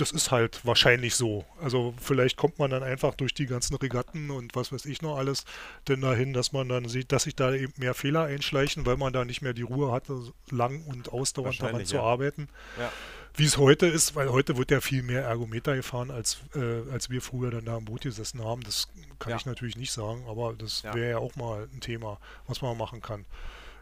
[0.00, 1.44] das ist halt wahrscheinlich so.
[1.60, 5.18] Also vielleicht kommt man dann einfach durch die ganzen Regatten und was weiß ich noch
[5.18, 5.44] alles
[5.88, 9.12] denn dahin, dass man dann sieht, dass sich da eben mehr Fehler einschleichen, weil man
[9.12, 12.48] da nicht mehr die Ruhe hatte, lang und ausdauernd daran zu arbeiten.
[12.78, 12.92] Ja.
[13.34, 17.10] Wie es heute ist, weil heute wird ja viel mehr Ergometer gefahren, als, äh, als
[17.10, 18.62] wir früher dann da im Boot gesessen haben.
[18.62, 19.36] Das kann ja.
[19.36, 23.00] ich natürlich nicht sagen, aber das wäre ja auch mal ein Thema, was man machen
[23.00, 23.26] kann.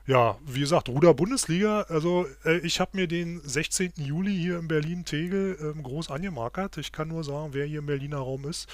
[0.07, 1.83] Ja, wie gesagt, Ruder-Bundesliga.
[1.88, 3.95] Also äh, ich habe mir den 16.
[3.97, 6.79] Juli hier in Berlin-Tegel ähm, groß angemarkert.
[6.79, 8.69] Ich kann nur sagen, wer hier im Berliner Raum ist,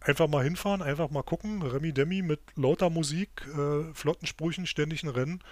[0.00, 1.60] einfach mal hinfahren, einfach mal gucken.
[1.60, 5.42] Remi Demi mit lauter Musik, äh, flotten Sprüchen, ständigen Rennen.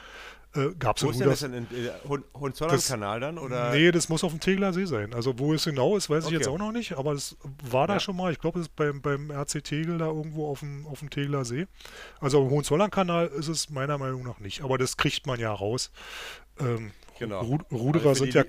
[0.54, 1.52] Äh, gab's wo ist denn das denn?
[1.52, 3.38] In, in Hohenzollern-Kanal dann?
[3.38, 3.70] Oder?
[3.72, 5.12] Nee, das muss auf dem Tegler See sein.
[5.12, 6.34] Also wo es genau ist, weiß okay.
[6.34, 7.36] ich jetzt auch noch nicht, aber es
[7.68, 8.00] war da ja.
[8.00, 8.32] schon mal.
[8.32, 11.44] Ich glaube, es ist beim, beim RC Tegel da irgendwo auf dem, auf dem Tegler
[11.44, 11.66] See.
[12.20, 15.90] Also am Hohenzollern-Kanal ist es meiner Meinung nach nicht, aber das kriegt man ja raus.
[16.58, 17.40] Ähm, genau.
[17.40, 18.44] Ru Ruderer, also sind ja,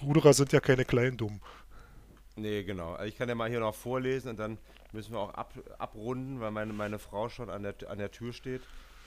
[0.00, 1.42] Ruderer sind ja keine kleinen Dummen.
[2.36, 2.92] Nee, genau.
[2.92, 4.56] Also ich kann ja mal hier noch vorlesen und dann
[4.92, 8.32] müssen wir auch ab, abrunden, weil meine, meine Frau schon an der, an der Tür
[8.32, 8.62] steht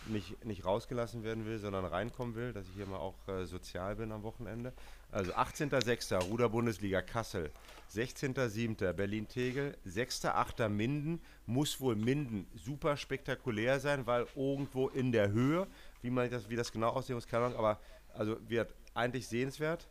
[0.08, 3.96] nicht, nicht rausgelassen werden will, sondern reinkommen will, dass ich hier mal auch äh, sozial
[3.96, 4.74] bin am Wochenende.
[5.12, 6.24] Also 18.06.
[6.30, 7.52] Ruder-Bundesliga Kassel,
[7.94, 8.94] 16.07.
[8.94, 10.70] Berlin-Tegel, 6.08.
[10.70, 15.68] Minden, muss wohl Minden super spektakulär sein, weil irgendwo in der Höhe,
[16.02, 17.80] wie man das, wie das genau aussehen muss, keine Ahnung, aber
[18.14, 19.88] also wird eigentlich sehenswert.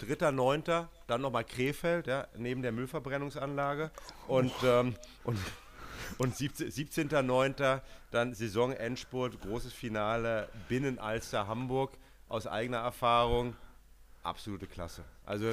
[0.00, 0.86] 3.9.
[1.06, 3.90] dann nochmal Krefeld, ja, neben der Müllverbrennungsanlage
[4.28, 4.94] und, ähm,
[5.24, 5.38] und
[6.16, 7.80] Und 17.09.
[8.10, 11.92] dann Saisonendspurt, großes Finale, Binnenalster Hamburg
[12.28, 13.54] aus eigener Erfahrung.
[14.22, 15.04] Absolute Klasse.
[15.26, 15.44] Also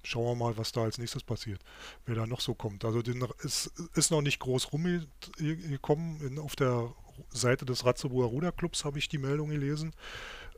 [0.03, 1.61] schauen wir mal, was da als nächstes passiert,
[2.05, 2.85] wer da noch so kommt.
[2.85, 3.01] Also
[3.43, 6.21] es ist noch nicht groß rumgekommen.
[6.21, 6.93] In, auf der
[7.29, 9.93] Seite des Ratzeburger Ruderclubs habe ich die Meldung gelesen.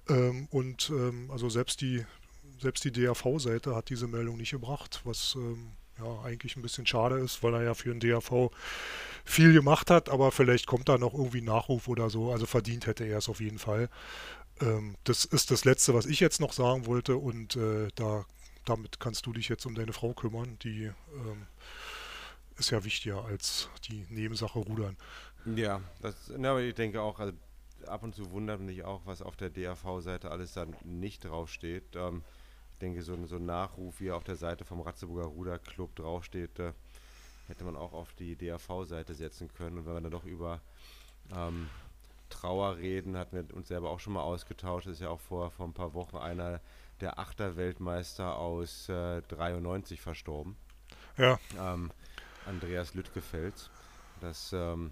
[0.08, 2.06] Ähm, und ähm, also selbst die,
[2.60, 7.18] selbst die DAV-Seite hat diese Meldung nicht gebracht, was ähm, ja eigentlich ein bisschen schade
[7.20, 8.52] ist, weil er ja für den DAV
[9.26, 12.32] viel gemacht hat, aber vielleicht kommt da noch irgendwie Nachruf oder so.
[12.32, 13.90] Also verdient hätte er es auf jeden Fall.
[14.62, 18.26] Ähm, das ist das Letzte, was ich jetzt noch sagen wollte und äh, da,
[18.66, 20.58] damit kannst du dich jetzt um deine Frau kümmern.
[20.64, 21.48] Die ähm,
[22.58, 24.98] ist ja wichtiger als die Nebensache Rudern.
[25.56, 27.34] Ja, das, na, aber ich denke auch, also
[27.88, 31.96] ab und zu wundert mich auch, was auf der DAV-Seite alles dann nicht draufsteht.
[31.96, 32.24] Ähm,
[32.74, 36.60] ich denke, so, so ein Nachruf, wie er auf der Seite vom Ratzeburger Ruderclub draufsteht,
[36.60, 36.74] äh,
[37.50, 39.80] hätte man auch auf die DAV-Seite setzen können.
[39.80, 40.62] Und wenn wir dann doch über
[41.36, 41.70] ähm,
[42.30, 44.88] Trauer reden, hatten wir uns selber auch schon mal ausgetauscht.
[44.88, 46.62] Das ist ja auch vor, vor ein paar Wochen einer
[47.02, 50.56] der Achter-Weltmeister aus äh, 93 verstorben.
[51.18, 51.40] Ja.
[51.58, 51.92] Ähm,
[52.46, 53.70] Andreas Lüttgefels.
[54.22, 54.92] Das ähm,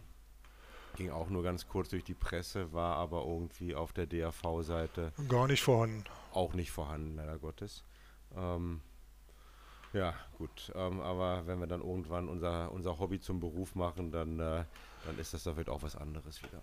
[0.96, 5.48] ging auch nur ganz kurz durch die Presse, war aber irgendwie auf der DAV-Seite gar
[5.48, 6.04] nicht vorhanden.
[6.34, 7.84] Auch nicht vorhanden, leider Gottes.
[8.36, 8.82] Ähm,
[9.98, 10.72] ja, gut.
[10.76, 14.64] Ähm, aber wenn wir dann irgendwann unser, unser Hobby zum Beruf machen, dann, äh,
[15.06, 16.62] dann ist das da vielleicht auch was anderes wieder.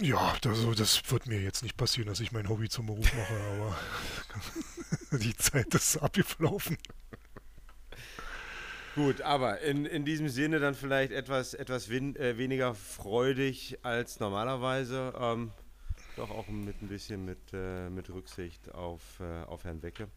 [0.00, 3.34] Ja, das, das wird mir jetzt nicht passieren, dass ich mein Hobby zum Beruf mache,
[3.34, 6.76] aber die Zeit ist abgelaufen.
[8.94, 14.18] Gut, aber in, in diesem Sinne dann vielleicht etwas, etwas win, äh, weniger freudig als
[14.18, 15.12] normalerweise.
[15.18, 15.52] Ähm,
[16.16, 20.08] doch auch mit ein bisschen mit, äh, mit Rücksicht auf, äh, auf Herrn Wecke.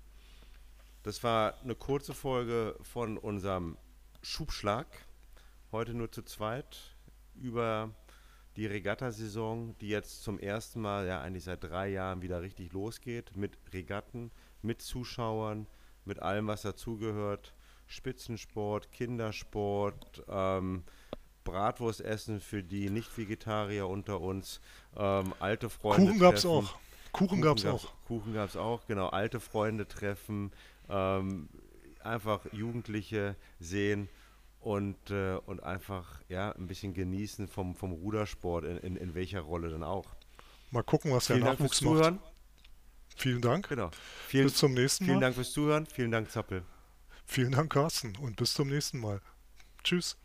[1.03, 3.75] Das war eine kurze Folge von unserem
[4.21, 4.85] Schubschlag.
[5.71, 6.95] Heute nur zu zweit
[7.33, 7.89] über
[8.55, 13.35] die Regattasaison, die jetzt zum ersten Mal, ja eigentlich seit drei Jahren wieder richtig losgeht.
[13.35, 14.29] Mit Regatten,
[14.61, 15.65] mit Zuschauern,
[16.05, 17.55] mit allem, was dazugehört.
[17.87, 20.83] Spitzensport, Kindersport, ähm,
[21.43, 24.61] Bratwurstessen für die Nicht-Vegetarier unter uns,
[24.95, 26.05] ähm, alte Freunde.
[26.05, 26.75] Kuchen gab es auch.
[27.11, 27.93] Kuchen, Kuchen gab es auch.
[28.05, 29.09] Kuchen gab es auch, genau.
[29.09, 30.51] Alte Freunde treffen,
[30.91, 31.49] ähm,
[32.03, 34.09] einfach Jugendliche sehen
[34.59, 39.41] und, äh, und einfach ja, ein bisschen genießen vom, vom Rudersport, in, in, in welcher
[39.41, 40.05] Rolle dann auch.
[40.69, 42.19] Mal gucken, was Vielen der Nachwuchs Dank fürs macht.
[42.19, 42.31] Zuhören.
[43.15, 43.67] Vielen Dank.
[43.67, 43.91] Genau.
[44.27, 45.09] Vielen, bis zum nächsten Mal.
[45.09, 45.85] Vielen Dank fürs Zuhören.
[45.85, 46.63] Vielen Dank, Zappel.
[47.25, 48.15] Vielen Dank, Carsten.
[48.17, 49.21] Und bis zum nächsten Mal.
[49.83, 50.17] Tschüss.